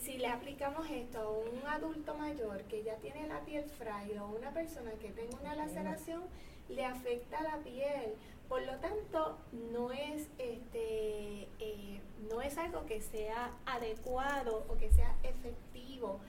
si 0.00 0.16
le 0.16 0.28
aplicamos 0.28 0.88
esto 0.88 1.20
a 1.20 1.30
un 1.30 1.66
adulto 1.66 2.14
mayor 2.14 2.62
que 2.64 2.82
ya 2.82 2.96
tiene 2.96 3.28
la 3.28 3.40
piel 3.44 3.64
frágil 3.64 4.18
o 4.20 4.28
una 4.28 4.52
persona 4.52 4.92
que 4.92 5.10
tenga 5.10 5.38
una 5.38 5.54
laceración, 5.54 6.22
le 6.70 6.84
afecta 6.84 7.42
la 7.42 7.58
piel. 7.58 8.14
Por 8.48 8.62
lo 8.62 8.76
tanto, 8.76 9.38
no 9.72 9.92
es, 9.92 10.28
este, 10.38 11.48
eh, 11.60 12.00
no 12.28 12.42
es 12.42 12.58
algo 12.58 12.84
que 12.86 13.00
sea 13.00 13.52
adecuado 13.66 14.64
o 14.68 14.76
que 14.76 14.90
sea 14.90 15.14
efectivo 15.22 16.20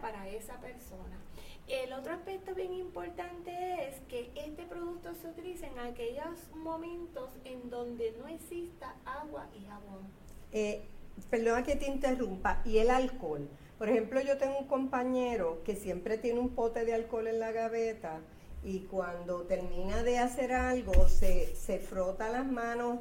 para 0.00 0.28
esa 0.28 0.58
persona. 0.60 1.18
El 1.66 1.92
otro 1.92 2.14
aspecto 2.14 2.54
bien 2.54 2.72
importante 2.72 3.52
es 3.86 4.00
que 4.08 4.30
este 4.34 4.64
producto 4.64 5.14
se 5.14 5.28
utiliza 5.28 5.66
en 5.66 5.78
aquellos 5.78 6.48
momentos 6.54 7.30
en 7.44 7.68
donde 7.68 8.14
no 8.18 8.26
exista 8.28 8.94
agua 9.04 9.46
y 9.54 9.66
jabón. 9.66 10.08
Eh, 10.52 10.82
perdona 11.28 11.62
que 11.62 11.76
te 11.76 11.86
interrumpa, 11.86 12.62
y 12.64 12.78
el 12.78 12.88
alcohol. 12.88 13.46
Por 13.76 13.90
ejemplo, 13.90 14.20
yo 14.22 14.38
tengo 14.38 14.58
un 14.58 14.66
compañero 14.66 15.62
que 15.64 15.76
siempre 15.76 16.16
tiene 16.16 16.40
un 16.40 16.54
pote 16.54 16.86
de 16.86 16.94
alcohol 16.94 17.26
en 17.26 17.38
la 17.38 17.52
gaveta 17.52 18.20
y 18.64 18.80
cuando 18.80 19.42
termina 19.42 20.02
de 20.02 20.18
hacer 20.18 20.52
algo 20.52 21.08
se, 21.08 21.54
se 21.54 21.78
frota 21.78 22.28
las 22.28 22.46
manos 22.46 22.98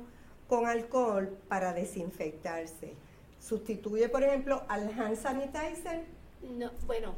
con 0.47 0.65
alcohol 0.67 1.37
para 1.47 1.73
desinfectarse. 1.73 2.93
¿Sustituye, 3.39 4.09
por 4.09 4.23
ejemplo, 4.23 4.63
al 4.67 4.89
hand 4.99 5.17
sanitizer? 5.17 6.05
No, 6.41 6.71
bueno, 6.85 7.15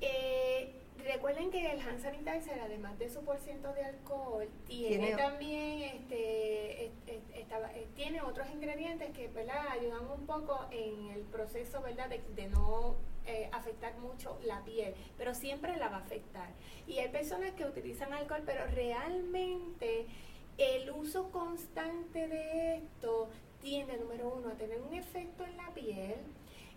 eh, 0.00 0.74
recuerden 1.06 1.50
que 1.50 1.72
el 1.72 1.80
hand 1.80 2.00
sanitizer, 2.00 2.60
además 2.60 2.98
de 2.98 3.08
su 3.08 3.24
porciento 3.24 3.72
de 3.72 3.84
alcohol, 3.84 4.48
tiene, 4.66 5.16
también 5.16 5.82
este, 5.82 6.86
eh, 6.86 7.86
tiene 7.94 8.20
otros 8.22 8.48
ingredientes 8.50 9.10
que 9.10 9.28
¿verdad? 9.28 9.68
ayudan 9.70 10.10
un 10.10 10.26
poco 10.26 10.66
en 10.70 11.10
el 11.10 11.22
proceso 11.22 11.80
¿verdad? 11.80 12.08
de 12.08 12.48
no 12.48 12.96
eh, 13.28 13.48
afectar 13.52 13.96
mucho 13.98 14.38
la 14.44 14.62
piel, 14.62 14.94
pero 15.18 15.34
siempre 15.34 15.76
la 15.76 15.88
va 15.88 15.96
a 15.96 16.00
afectar. 16.00 16.48
Y 16.86 16.98
hay 16.98 17.08
personas 17.08 17.52
que 17.54 17.64
utilizan 17.64 18.12
alcohol, 18.12 18.42
pero 18.46 18.64
realmente 18.68 20.06
el 20.58 20.88
uso 20.92 21.32
constante 21.32 22.28
de 22.28 22.76
esto 22.76 23.28
tiende, 23.60 23.96
número 23.96 24.28
uno, 24.28 24.50
a 24.50 24.54
tener 24.54 24.80
un 24.80 24.94
efecto 24.94 25.44
en 25.44 25.56
la 25.56 25.74
piel, 25.74 26.14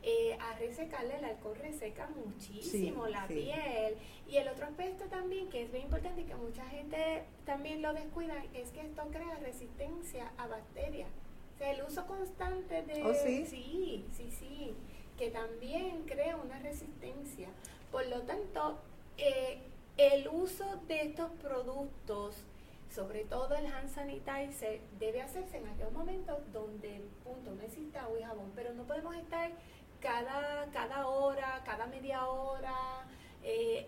eh, 0.01 0.38
a 0.39 0.57
resecarle, 0.57 1.17
el 1.17 1.25
alcohol 1.25 1.57
reseca 1.57 2.07
muchísimo 2.07 3.07
la 3.07 3.27
piel. 3.27 3.97
Y 4.27 4.38
el 4.38 4.47
otro 4.47 4.65
aspecto 4.65 5.05
también, 5.05 5.49
que 5.49 5.63
es 5.63 5.71
muy 5.71 5.79
importante 5.79 6.21
y 6.21 6.23
que 6.25 6.35
mucha 6.35 6.65
gente 6.69 7.23
también 7.45 7.81
lo 7.81 7.93
descuida, 7.93 8.35
es 8.53 8.69
que 8.71 8.81
esto 8.81 9.03
crea 9.12 9.35
resistencia 9.39 10.31
a 10.38 10.47
bacterias. 10.47 11.09
O 11.55 11.57
sea, 11.57 11.71
el 11.71 11.83
uso 11.83 12.07
constante 12.07 12.83
de... 12.83 13.03
¿Oh, 13.03 13.13
sí? 13.13 13.45
Sí, 13.45 14.05
sí, 14.13 14.31
sí, 14.31 14.73
que 15.17 15.31
también 15.31 16.03
crea 16.05 16.38
una 16.38 16.59
resistencia. 16.59 17.49
Por 17.91 18.07
lo 18.07 18.21
tanto, 18.21 18.79
eh, 19.17 19.59
el 19.97 20.29
uso 20.29 20.77
de 20.88 21.01
estos 21.01 21.29
productos 21.41 22.45
sobre 22.93 23.23
todo 23.23 23.55
el 23.55 23.67
hand 23.67 23.89
sanitizer 23.89 24.81
debe 24.99 25.21
hacerse 25.21 25.57
en 25.57 25.67
aquellos 25.67 25.91
momentos 25.93 26.38
donde, 26.51 27.01
punto, 27.23 27.53
no 27.53 27.62
exista 27.62 28.03
agua 28.03 28.19
y 28.19 28.23
jabón, 28.23 28.51
pero 28.55 28.73
no 28.73 28.83
podemos 28.83 29.15
estar 29.15 29.51
cada, 29.99 30.65
cada 30.71 31.07
hora, 31.07 31.62
cada 31.65 31.88
media 31.88 32.25
hora, 32.25 33.05
eh, 33.43 33.88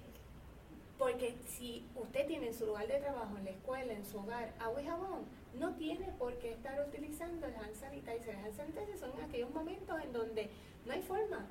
porque 0.98 1.36
si 1.48 1.86
usted 1.96 2.28
tiene 2.28 2.48
en 2.48 2.54
su 2.54 2.66
lugar 2.66 2.88
de 2.88 3.00
trabajo, 3.00 3.38
en 3.38 3.46
la 3.46 3.52
escuela, 3.52 3.92
en 3.94 4.06
su 4.06 4.20
hogar, 4.20 4.54
agua 4.60 4.82
y 4.82 4.86
jabón, 4.86 5.26
no 5.56 5.74
tiene 5.76 6.06
por 6.20 6.38
qué 6.38 6.52
estar 6.52 6.80
utilizando 6.88 7.48
el 7.48 7.56
hand 7.56 7.76
sanitizer. 7.76 8.36
El 8.36 8.46
hand 8.46 8.56
sanitizer 8.56 8.98
son 9.00 9.12
aquellos 9.22 9.50
momentos 9.52 10.00
en 10.02 10.14
donde 10.14 10.50
no 10.86 10.94
hay 10.94 11.02
forma, 11.02 11.48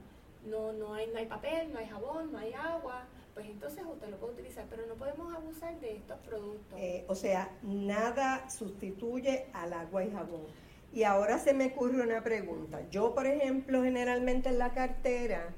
no, 0.46 0.72
no, 0.72 0.94
hay, 0.94 1.08
no 1.08 1.18
hay 1.18 1.26
papel, 1.26 1.72
no 1.72 1.78
hay 1.78 1.86
jabón, 1.86 2.32
no 2.32 2.38
hay 2.38 2.52
agua, 2.52 3.04
pues 3.34 3.46
entonces 3.46 3.84
usted 3.84 4.08
lo 4.08 4.18
puede 4.18 4.34
utilizar, 4.34 4.66
pero 4.70 4.86
no 4.86 4.94
podemos 4.94 5.34
abusar 5.34 5.78
de 5.80 5.96
estos 5.96 6.18
productos. 6.20 6.78
Eh, 6.78 7.04
o 7.08 7.14
sea, 7.14 7.50
nada 7.62 8.48
sustituye 8.50 9.46
al 9.52 9.72
agua 9.72 10.04
y 10.04 10.10
jabón. 10.10 10.46
Y 10.92 11.04
ahora 11.04 11.38
se 11.38 11.54
me 11.54 11.66
ocurre 11.66 12.02
una 12.02 12.22
pregunta. 12.22 12.80
Yo, 12.90 13.14
por 13.14 13.26
ejemplo, 13.26 13.82
generalmente 13.82 14.48
en 14.48 14.58
la 14.58 14.72
cartera, 14.72 15.54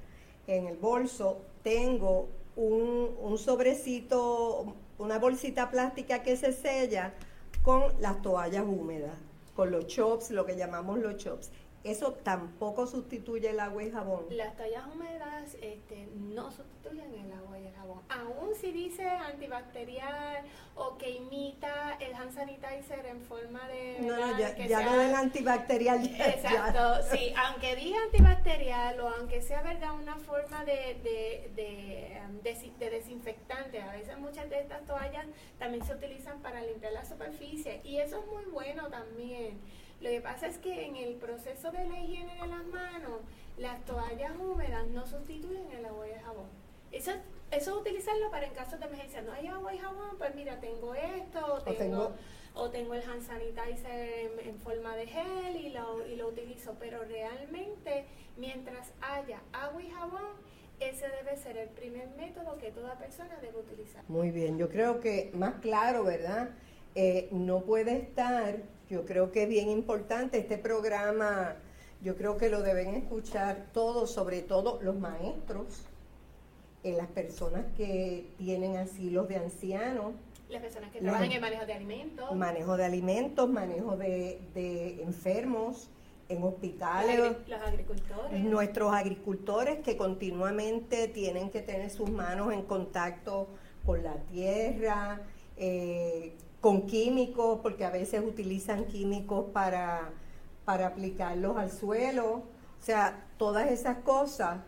en 0.47 0.67
el 0.67 0.77
bolso, 0.77 1.41
tengo 1.63 2.29
un, 2.57 3.39
sobrecito, 3.39 4.75
una 4.99 5.19
bolsita 5.19 5.71
plástica 5.71 6.23
que 6.23 6.37
se 6.37 6.53
sella 6.53 7.15
con 7.63 7.83
las 8.01 8.21
toallas 8.21 8.65
húmedas, 8.65 9.15
con 9.55 9.71
los 9.71 9.87
chops, 9.87 10.31
lo 10.31 10.45
que 10.45 10.57
llamamos 10.57 10.99
los 10.99 11.17
chops 11.17 11.51
eso 11.85 12.13
tampoco 12.13 12.87
sustituye 12.87 13.51
el 13.51 13.61
agua 13.61 13.83
y 13.83 13.91
jabón. 13.91 14.27
Las 14.31 14.57
toallas 14.57 14.87
húmedas 14.87 15.57
este, 15.61 16.09
no 16.15 16.51
sustituyen 16.51 17.13
el 17.15 17.33
agua 17.33 17.59
y 17.59 17.67
el 17.67 17.75
jabón. 17.75 18.01
Aún 18.09 18.55
si 18.55 18.71
dice 18.71 19.09
antibacterial 19.09 20.45
o 20.77 20.97
que 20.97 21.11
imita 21.11 21.97
el 21.99 22.15
hand 22.15 22.33
sanitizer 22.33 23.05
en 23.07 23.21
forma 23.23 23.67
de... 23.69 23.99
No, 24.01 24.17
no, 24.17 24.39
ya, 24.39 24.57
ya 24.57 24.81
lo 24.83 24.97
del 24.97 25.15
antibacterial. 25.15 26.05
exacto, 26.05 27.03
sí, 27.11 27.35
aunque 27.37 27.75
diga 27.75 27.99
antibacterial 28.05 29.01
o 29.01 29.09
aunque 29.09 29.43
sea 29.43 29.63
verdad 29.63 29.93
una 29.95 30.17
forma 30.17 30.65
de, 30.65 31.01
de, 31.03 31.51
de, 31.57 32.23
um, 32.29 32.41
de, 32.43 32.91
desinfectante, 32.91 33.83
a 33.83 33.93
veces 33.93 34.19
muchas 34.19 34.49
de 34.49 34.61
estas 34.61 34.85
toallas 34.87 35.27
también 35.59 35.85
se 35.85 35.95
utilizan 35.95 36.41
para 36.41 36.63
limpiar 36.63 36.93
la 36.93 37.05
superficie 37.05 37.81
y 37.85 37.99
eso 37.99 38.21
es 38.21 38.27
muy 38.27 38.45
bueno 38.53 38.89
también. 38.89 39.61
Lo 40.03 40.11
que 40.11 40.21
pasa 40.21 40.49
es 40.49 40.59
que 40.59 40.87
en 40.87 40.97
el 40.97 41.15
proceso 41.15 41.71
de 41.71 41.87
la 41.87 42.01
higiene 42.01 42.35
de 42.35 42.49
las 42.49 42.67
manos, 42.67 43.21
las 43.57 43.85
toallas 43.85 44.33
húmedas 44.37 44.85
no 44.89 45.07
sustituyen 45.07 45.71
el 45.71 45.85
agua 45.85 46.09
y 46.09 46.11
el 46.11 46.21
jabón. 46.21 46.49
Eso, 46.91 47.13
eso 47.53 47.79
utilizarlo 47.79 48.29
para 48.33 48.47
en 48.47 48.53
caso 48.53 48.77
de 48.79 48.87
emergencia. 48.87 49.23
No 49.23 49.33
hay 49.33 49.47
agua 49.47 49.73
y 49.73 49.79
jabón, 49.79 50.19
pues 50.19 50.35
mira, 50.35 50.59
tengo 50.59 50.93
esto, 50.93 51.55
o 51.55 51.73
tengo, 51.73 52.13
o 52.55 52.69
tengo, 52.69 52.95
el 52.95 53.03
hand 53.09 53.23
sanitizer 53.23 54.33
en, 54.45 54.59
forma 54.59 54.97
de 54.97 55.07
gel 55.07 55.57
y 55.57 55.71
lo, 55.71 56.05
y 56.05 56.17
lo 56.17 56.29
utilizo. 56.29 56.75
Pero 56.81 57.05
realmente, 57.05 58.05
mientras 58.37 58.93
haya 59.01 59.41
agua 59.53 59.83
y 59.85 59.91
jabón, 59.91 60.33
ese 60.81 61.07
debe 61.11 61.37
ser 61.37 61.59
el 61.59 61.69
primer 61.69 62.09
método 62.17 62.59
que 62.59 62.73
toda 62.73 62.99
persona 62.99 63.39
debe 63.41 63.61
utilizar. 63.61 64.03
Muy 64.09 64.33
bien, 64.33 64.59
yo 64.59 64.69
creo 64.69 64.99
que 64.99 65.31
más 65.33 65.61
claro, 65.61 66.03
¿verdad? 66.03 66.51
Eh, 66.97 67.29
no 67.31 67.61
puede 67.63 67.97
estar 67.97 68.57
yo 68.93 69.07
creo 69.07 69.33
que 69.33 69.45
es 69.45 69.49
bien 69.49 69.71
importante 69.71 70.37
este 70.37 70.59
programa, 70.59 71.57
yo 72.03 72.15
creo 72.15 72.37
que 72.37 72.51
lo 72.51 72.61
deben 72.61 72.95
escuchar 72.95 73.69
todos, 73.73 74.11
sobre 74.11 74.43
todo 74.43 74.81
los 74.83 74.99
maestros, 74.99 75.87
las 76.85 77.07
personas 77.09 77.65
que 77.75 78.27
tienen 78.37 78.77
asilos 78.77 79.29
de 79.29 79.37
ancianos. 79.37 80.13
Las 80.51 80.61
personas 80.61 80.91
que 80.91 81.01
trabajan 81.01 81.33
en 81.33 81.41
manejo 81.41 81.65
de 81.65 81.73
alimentos. 81.73 82.37
Manejo 82.37 82.77
de 82.77 82.85
alimentos, 82.85 83.49
manejo 83.49 83.97
de, 83.97 85.01
enfermos 85.03 85.89
en 86.29 86.43
hospitales. 86.43 87.19
Los, 87.49 87.63
agricultores. 87.63 88.45
Nuestros 88.45 88.93
agricultores 88.93 89.79
que 89.79 89.97
continuamente 89.97 91.09
tienen 91.09 91.49
que 91.49 91.63
tener 91.63 91.89
sus 91.89 92.11
manos 92.11 92.53
en 92.53 92.61
contacto 92.63 93.49
con 93.87 94.03
la 94.03 94.17
tierra, 94.31 95.23
eh, 95.57 96.35
con 96.63 96.87
químicos, 96.87 97.59
porque 97.61 97.85
a 97.85 97.91
veces 97.91 98.23
utilizan 98.25 98.87
químicos 98.87 99.51
para, 99.53 100.13
para 100.65 100.87
aplicarlos 100.87 101.59
al 101.59 101.73
suelo. 101.73 102.45
O 102.81 102.85
sea, 102.85 103.27
todas 103.37 103.71
esas 103.71 103.99
cosas 103.99 104.61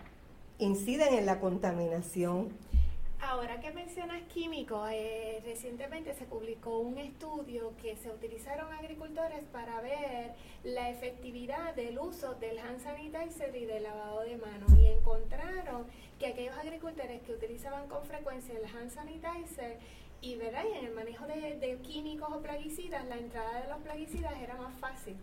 inciden 0.59 1.15
en 1.15 1.25
la 1.25 1.39
contaminación. 1.39 2.49
Ahora 3.21 3.61
que 3.61 3.71
mencionas 3.71 4.21
químicos, 4.25 4.91
eh, 4.93 5.41
recientemente 5.45 6.15
se 6.15 6.25
publicó 6.25 6.81
un 6.81 6.99
estudio 6.99 7.73
que 7.81 7.97
se 7.97 8.11
utilizaron 8.11 8.71
agricultores 8.73 9.41
para 9.53 9.81
ver 9.81 10.33
la 10.65 10.91
efectividad 10.91 11.75
del 11.75 11.99
uso 11.99 12.35
del 12.35 12.59
hand 12.59 12.81
sanitizer 12.81 13.55
y 13.55 13.67
del 13.67 13.85
lavado 13.85 14.23
de 14.23 14.37
manos 14.37 14.71
y 14.79 14.87
encontraron 14.87 15.87
que 16.19 16.27
aquellos 16.27 16.57
agricultores 16.57 17.23
que 17.23 17.33
utilizaban 17.33 17.87
con 17.89 18.05
frecuencia 18.05 18.59
el 18.59 18.65
hand 18.67 18.91
sanitizer 18.91 19.79
y, 20.25 20.37
¿verdad? 20.37 20.65
en 20.67 20.87
el 20.87 20.93
manejo 20.93 21.27
de, 21.27 21.79
químicos 21.83 22.29
o 22.33 22.41
plaguicidas, 22.41 23.05
la 23.07 23.17
entrada 23.17 23.61
de 23.63 23.69
los 23.69 23.79
plaguicidas 23.79 24.33
era 24.41 24.57
más 24.57 24.75
fácil 24.79 25.17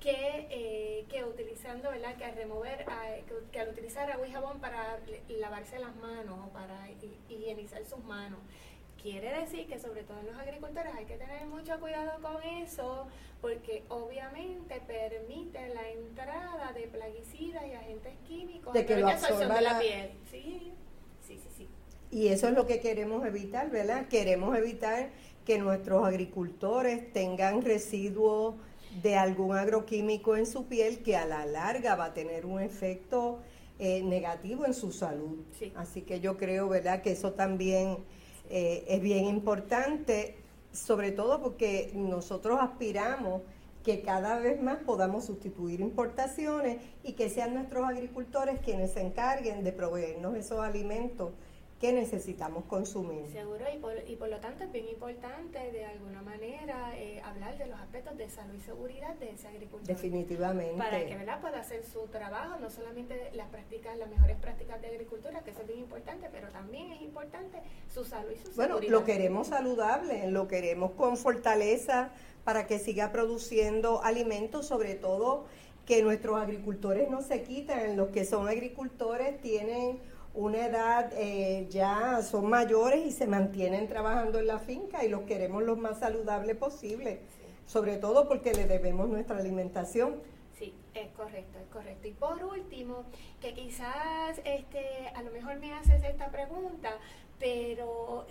que, 0.00 0.46
eh, 0.50 1.04
que 1.10 1.24
utilizando, 1.24 1.90
¿verdad? 1.90 2.16
Que 2.16 2.24
al 2.24 2.34
remover, 2.34 2.86
que, 3.52 3.60
al 3.60 3.68
utilizar 3.68 4.10
agua 4.10 4.26
y 4.26 4.32
jabón 4.32 4.58
para 4.58 4.98
lavarse 5.28 5.78
las 5.78 5.94
manos 5.96 6.38
o 6.46 6.48
para 6.48 6.88
higienizar 7.28 7.84
sus 7.84 8.02
manos. 8.04 8.40
Quiere 9.02 9.40
decir 9.40 9.66
que 9.66 9.78
sobre 9.78 10.02
todo 10.02 10.18
en 10.20 10.26
los 10.26 10.36
agricultores 10.36 10.94
hay 10.94 11.04
que 11.04 11.16
tener 11.16 11.46
mucho 11.46 11.78
cuidado 11.80 12.20
con 12.20 12.42
eso 12.42 13.06
porque 13.40 13.82
obviamente 13.88 14.80
permite 14.86 15.74
la 15.74 15.88
entrada 15.88 16.72
de 16.72 16.86
plaguicidas 16.86 17.66
y 17.66 17.72
agentes 17.72 18.14
químicos 18.26 18.74
de 18.74 18.84
que 18.84 18.96
lo 18.96 19.08
absorba 19.08 19.60
la 19.60 19.78
piel. 19.78 20.10
Sí. 20.30 20.72
Y 22.10 22.28
eso 22.28 22.48
es 22.48 22.54
lo 22.54 22.66
que 22.66 22.80
queremos 22.80 23.24
evitar, 23.24 23.70
¿verdad? 23.70 24.08
Queremos 24.08 24.56
evitar 24.56 25.10
que 25.44 25.58
nuestros 25.58 26.06
agricultores 26.06 27.12
tengan 27.12 27.62
residuos 27.62 28.56
de 29.02 29.16
algún 29.16 29.56
agroquímico 29.56 30.36
en 30.36 30.46
su 30.46 30.66
piel 30.66 31.02
que 31.02 31.16
a 31.16 31.24
la 31.24 31.46
larga 31.46 31.94
va 31.94 32.06
a 32.06 32.14
tener 32.14 32.46
un 32.46 32.60
efecto 32.60 33.38
eh, 33.78 34.02
negativo 34.02 34.66
en 34.66 34.74
su 34.74 34.92
salud. 34.92 35.38
Así 35.76 36.02
que 36.02 36.20
yo 36.20 36.36
creo, 36.36 36.68
¿verdad?, 36.68 37.00
que 37.02 37.12
eso 37.12 37.32
también 37.32 37.98
eh, 38.50 38.84
es 38.88 39.00
bien 39.00 39.26
importante, 39.26 40.34
sobre 40.72 41.12
todo 41.12 41.40
porque 41.40 41.92
nosotros 41.94 42.58
aspiramos 42.60 43.42
que 43.84 44.02
cada 44.02 44.38
vez 44.38 44.60
más 44.60 44.78
podamos 44.78 45.24
sustituir 45.24 45.80
importaciones 45.80 46.78
y 47.04 47.12
que 47.12 47.30
sean 47.30 47.54
nuestros 47.54 47.88
agricultores 47.88 48.58
quienes 48.60 48.90
se 48.92 49.00
encarguen 49.00 49.64
de 49.64 49.72
proveernos 49.72 50.36
esos 50.36 50.58
alimentos 50.58 51.30
que 51.80 51.94
necesitamos 51.94 52.64
consumir. 52.66 53.26
Seguro, 53.32 53.64
y 53.74 53.78
por, 53.78 53.94
y 54.06 54.14
por 54.16 54.28
lo 54.28 54.38
tanto 54.38 54.64
es 54.64 54.70
bien 54.72 54.86
importante 54.88 55.72
de 55.72 55.86
alguna 55.86 56.20
manera 56.20 56.92
eh, 56.98 57.22
hablar 57.24 57.56
de 57.56 57.66
los 57.66 57.80
aspectos 57.80 58.18
de 58.18 58.28
salud 58.28 58.54
y 58.54 58.60
seguridad 58.60 59.14
de 59.14 59.30
ese 59.30 59.48
agricultor. 59.48 59.88
Definitivamente. 59.88 60.76
Para 60.76 61.06
que 61.06 61.16
¿verdad? 61.16 61.40
pueda 61.40 61.60
hacer 61.60 61.82
su 61.86 62.00
trabajo, 62.08 62.60
no 62.60 62.68
solamente 62.68 63.30
las 63.32 63.48
prácticas, 63.48 63.96
las 63.96 64.10
mejores 64.10 64.36
prácticas 64.36 64.82
de 64.82 64.88
agricultura, 64.88 65.40
que 65.40 65.52
eso 65.52 65.62
es 65.62 65.68
bien 65.68 65.78
importante, 65.80 66.28
pero 66.30 66.48
también 66.48 66.92
es 66.92 67.00
importante 67.00 67.62
su 67.92 68.04
salud 68.04 68.30
y 68.30 68.36
su 68.36 68.52
seguridad. 68.52 68.74
Bueno, 68.74 68.90
lo 68.90 69.04
queremos 69.04 69.46
saludable, 69.46 70.30
lo 70.30 70.48
queremos 70.48 70.90
con 70.92 71.16
fortaleza 71.16 72.10
para 72.44 72.66
que 72.66 72.78
siga 72.78 73.10
produciendo 73.10 74.02
alimentos, 74.04 74.66
sobre 74.66 74.96
todo 74.96 75.46
que 75.86 76.02
nuestros 76.02 76.38
agricultores 76.38 77.08
no 77.08 77.22
se 77.22 77.42
quiten, 77.42 77.96
los 77.96 78.10
que 78.10 78.26
son 78.26 78.48
agricultores 78.48 79.40
tienen 79.40 79.98
una 80.34 80.66
edad 80.66 81.12
eh, 81.16 81.66
ya 81.70 82.22
son 82.22 82.48
mayores 82.48 83.06
y 83.06 83.10
se 83.10 83.26
mantienen 83.26 83.88
trabajando 83.88 84.38
en 84.38 84.46
la 84.46 84.58
finca 84.58 85.04
y 85.04 85.08
los 85.08 85.22
queremos 85.22 85.62
lo 85.62 85.76
más 85.76 85.98
saludable 85.98 86.54
posible, 86.54 87.20
sobre 87.66 87.96
todo 87.96 88.28
porque 88.28 88.52
le 88.52 88.66
debemos 88.66 89.08
nuestra 89.08 89.38
alimentación. 89.38 90.22
Sí, 90.58 90.74
es 90.94 91.08
correcto, 91.12 91.58
es 91.58 91.66
correcto. 91.72 92.06
Y 92.06 92.12
por 92.12 92.44
último, 92.44 93.04
que 93.40 93.54
quizás 93.54 94.40
este, 94.44 95.08
a 95.14 95.22
lo 95.22 95.30
mejor 95.32 95.58
me 95.58 95.72
haces 95.72 96.02
esta 96.04 96.30
pregunta, 96.30 96.90
pero 97.38 98.26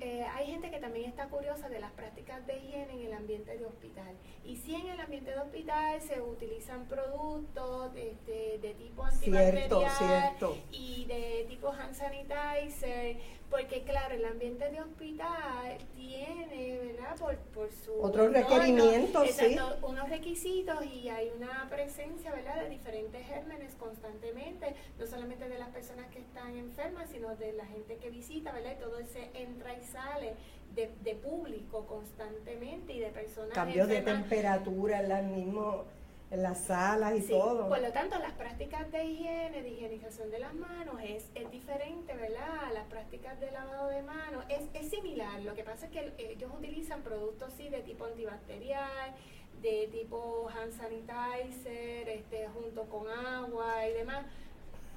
eh, 0.00 0.26
hay 0.34 0.46
gente 0.46 0.70
que 0.70 0.78
también 0.78 1.10
está 1.10 1.28
curiosa 1.28 1.68
de 1.68 1.80
las 1.80 1.92
prácticas 1.92 2.46
de 2.46 2.58
higiene 2.58 2.94
en 2.94 3.06
el 3.06 3.12
ambiente 3.12 3.56
de 3.56 3.64
hospital. 3.64 4.14
Y 4.44 4.56
si 4.56 4.74
en 4.74 4.86
el 4.88 5.00
ambiente 5.00 5.30
de 5.30 5.38
hospital 5.38 6.00
se 6.00 6.20
utilizan 6.20 6.86
productos 6.86 7.94
de, 7.94 8.16
de, 8.26 8.74
tipo 8.74 9.04
antibacterial 9.04 10.36
y 10.70 11.04
de 11.06 11.46
tipo 11.48 11.70
hand 11.70 11.94
sanitizer, 11.94 13.16
porque 13.50 13.82
claro, 13.84 14.14
el 14.14 14.24
ambiente 14.24 14.70
de 14.70 14.80
hospital 14.80 15.78
tiene, 15.94 16.78
¿verdad? 16.78 17.16
Por, 17.16 17.36
por 17.36 17.70
su... 17.70 17.92
Otros 18.00 18.32
requerimientos, 18.32 19.30
sí. 19.30 19.56
Unos 19.82 20.08
requisitos 20.08 20.84
y 20.84 21.08
hay 21.08 21.30
una 21.36 21.68
presencia, 21.70 22.32
¿verdad? 22.32 22.62
De 22.62 22.70
diferentes 22.70 23.24
gérmenes 23.26 23.74
constantemente, 23.74 24.74
no 24.98 25.06
solamente 25.06 25.48
de 25.48 25.58
las 25.58 25.68
personas 25.68 26.06
que 26.08 26.18
están 26.18 26.56
enfermas, 26.56 27.08
sino 27.10 27.36
de 27.36 27.52
la 27.52 27.66
gente 27.66 27.96
que 27.96 28.10
visita, 28.10 28.52
¿verdad? 28.52 28.72
Y 28.76 28.80
todo 28.80 28.98
ese 28.98 29.30
entra 29.34 29.74
y 29.74 29.84
sale 29.84 30.34
de, 30.74 30.90
de 31.02 31.14
público 31.14 31.86
constantemente 31.86 32.92
y 32.92 33.00
de 33.00 33.08
personas... 33.08 33.52
Cambios 33.52 33.88
de 33.88 34.02
temperatura 34.02 35.00
en 35.00 35.08
las 35.08 35.24
mismas 35.24 35.76
en 36.30 36.42
las 36.42 36.58
salas 36.64 37.14
y 37.18 37.22
todo. 37.22 37.68
Por 37.68 37.80
lo 37.80 37.92
tanto, 37.92 38.18
las 38.18 38.32
prácticas 38.32 38.90
de 38.90 39.04
higiene, 39.04 39.62
de 39.62 39.68
higienización 39.68 40.30
de 40.30 40.40
las 40.40 40.54
manos 40.54 40.96
es, 41.02 41.30
es 41.34 41.50
diferente, 41.50 42.14
¿verdad? 42.14 42.72
Las 42.72 42.86
prácticas 42.86 43.38
de 43.40 43.50
lavado 43.52 43.88
de 43.88 44.02
manos 44.02 44.44
es, 44.48 44.62
es 44.74 44.90
similar. 44.90 45.40
Lo 45.42 45.54
que 45.54 45.62
pasa 45.62 45.86
es 45.86 45.92
que 45.92 46.12
ellos 46.18 46.50
utilizan 46.56 47.02
productos 47.02 47.52
sí 47.56 47.68
de 47.68 47.80
tipo 47.80 48.06
antibacterial, 48.06 49.14
de 49.62 49.88
tipo 49.92 50.48
hand 50.48 50.72
sanitizer, 50.72 52.08
este, 52.08 52.48
junto 52.48 52.84
con 52.84 53.08
agua 53.08 53.86
y 53.88 53.92
demás, 53.92 54.26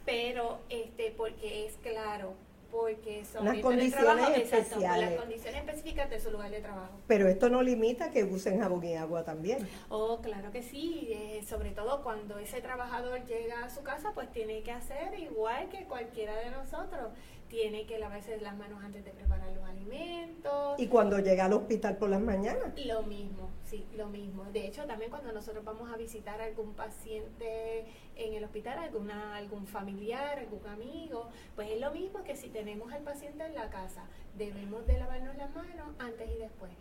pero 0.06 0.60
este, 0.70 1.12
porque 1.12 1.66
es 1.66 1.74
claro, 1.78 2.34
porque 2.72 3.26
son 3.26 3.46
las 3.46 3.60
condiciones 3.60 4.30
especiales. 4.38 5.12
las 5.12 5.20
condiciones 5.20 5.62
específicas 5.62 6.10
de 6.10 6.20
su 6.20 6.32
lugar 6.32 6.52
de 6.52 6.62
trabajo. 6.62 7.00
Pero 7.08 7.28
esto 7.28 7.50
no 7.50 7.62
limita 7.62 8.12
que 8.12 8.24
usen 8.24 8.60
jabón 8.60 8.84
y 8.84 8.96
agua 8.96 9.24
también. 9.24 9.68
Oh, 9.90 10.20
claro 10.22 10.52
que 10.52 10.64
sí, 10.64 11.10
eh, 11.12 11.44
sobre 11.48 11.72
todo 11.72 12.04
cuando 12.04 12.38
ese 12.40 12.62
trabajador 12.62 13.26
llega 13.26 13.66
a 13.66 13.70
su 13.70 13.84
casa, 13.84 14.12
pues 14.14 14.32
tiene 14.32 14.62
que 14.62 14.72
hacer 14.72 15.20
igual 15.20 15.70
que 15.70 15.86
cualquiera 15.86 16.36
de 16.38 16.52
nosotros 16.52 17.12
tiene 17.50 17.86
que 17.86 17.98
lavarse 18.00 18.40
las 18.40 18.56
manos 18.56 18.82
antes 18.84 19.04
de 19.04 19.12
preparar 19.12 19.52
los 19.52 19.68
alimentos. 19.68 20.80
¿Y 20.80 20.88
cuando 20.88 21.20
llega 21.20 21.46
al 21.46 21.54
hospital 21.54 21.98
por 21.98 22.10
las 22.10 22.22
mañanas? 22.22 22.72
Lo 22.86 23.04
mismo, 23.04 23.50
sí, 23.70 23.86
lo 23.96 24.08
mismo. 24.08 24.46
De 24.46 24.66
hecho, 24.66 24.86
también 24.86 25.12
cuando 25.12 25.32
nosotros 25.32 25.64
vamos 25.64 25.92
a 25.92 25.98
visitar 25.98 26.42
a 26.42 26.46
algún 26.46 26.74
paciente 26.74 27.86
en 28.16 28.34
el 28.34 28.44
hospital, 28.44 28.80
alguna, 28.80 29.36
algún 29.36 29.68
familiar, 29.68 30.40
algún 30.40 30.66
amigo, 30.68 31.30
pues 31.56 31.70
es 31.70 31.80
lo 31.80 31.92
mismo 31.92 32.24
que 32.24 32.36
si 32.36 32.50
tenemos 32.50 32.92
al 32.92 33.04
paciente 33.04 33.46
en 33.46 33.54
la 33.54 33.70
casa. 33.70 34.06
Debemos 34.38 34.88
de 34.88 34.98
lavarnos 34.98 35.36
las 35.38 35.54
manos 35.54 35.90
antes 36.00 36.30
y 36.30 36.40
después. 36.40 36.72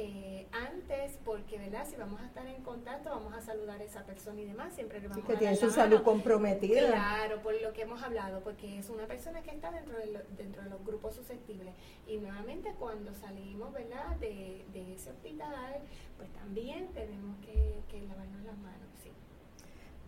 Eh, 0.00 0.46
antes, 0.52 1.18
porque 1.24 1.58
verdad, 1.58 1.84
si 1.84 1.96
vamos 1.96 2.20
a 2.20 2.26
estar 2.26 2.46
en 2.46 2.62
contacto, 2.62 3.10
vamos 3.10 3.34
a 3.34 3.40
saludar 3.40 3.80
a 3.80 3.82
esa 3.82 4.04
persona 4.04 4.40
y 4.40 4.44
demás, 4.44 4.72
siempre 4.72 5.00
le 5.00 5.08
vamos 5.08 5.26
que 5.26 5.36
tiene 5.36 5.56
su 5.56 5.72
salud 5.72 6.02
comprometida. 6.02 6.86
Claro, 6.86 7.42
por 7.42 7.60
lo 7.60 7.72
que 7.72 7.82
hemos 7.82 8.00
hablado, 8.00 8.40
porque 8.44 8.78
es 8.78 8.88
una 8.90 9.06
persona 9.06 9.42
que 9.42 9.50
está 9.50 9.72
dentro 9.72 9.98
de, 9.98 10.22
dentro 10.36 10.62
de 10.62 10.70
los 10.70 10.84
grupos 10.84 11.16
susceptibles. 11.16 11.74
Y 12.06 12.18
nuevamente 12.18 12.72
cuando 12.78 13.12
salimos, 13.12 13.72
¿verdad?, 13.72 14.14
de, 14.20 14.64
ese 14.94 15.10
hospital, 15.10 15.80
pues 16.16 16.32
también 16.32 16.86
tenemos 16.94 17.36
que, 17.40 17.80
que 17.90 18.00
lavarnos 18.06 18.44
las 18.44 18.56
manos, 18.58 18.88
sí. 19.02 19.10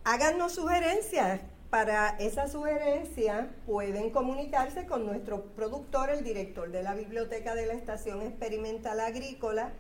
háganos 0.04 0.54
sugerencias. 0.54 1.42
Para 1.70 2.16
esa 2.20 2.48
sugerencia 2.48 3.54
pueden 3.66 4.12
comunicarse 4.12 4.86
con 4.86 5.06
nuestro 5.06 5.44
productor, 5.56 6.10
el 6.10 6.24
director 6.24 6.72
de 6.72 6.84
la 6.84 6.94
Biblioteca 6.94 7.54
de 7.56 7.66
la 7.66 7.74
Estación 7.74 8.22
Experimental 8.22 9.02
Agrícola, 9.02 9.74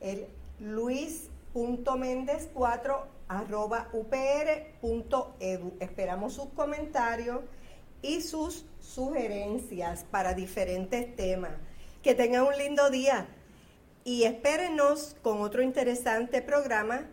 el 0.00 0.28
luis.méndez4 0.60 3.04
arroba 3.28 3.88
upr.edu. 3.92 5.74
Esperamos 5.80 6.32
sus 6.34 6.48
comentarios 6.50 7.40
y 8.00 8.22
sus 8.22 8.64
sugerencias 8.80 10.06
para 10.10 10.34
diferentes 10.34 11.16
temas. 11.16 11.52
Que 12.02 12.14
tengan 12.14 12.44
un 12.44 12.56
lindo 12.56 12.88
día 12.90 13.26
y 14.04 14.24
espérenos 14.24 15.16
con 15.22 15.40
otro 15.40 15.62
interesante 15.62 16.42
programa 16.42 17.08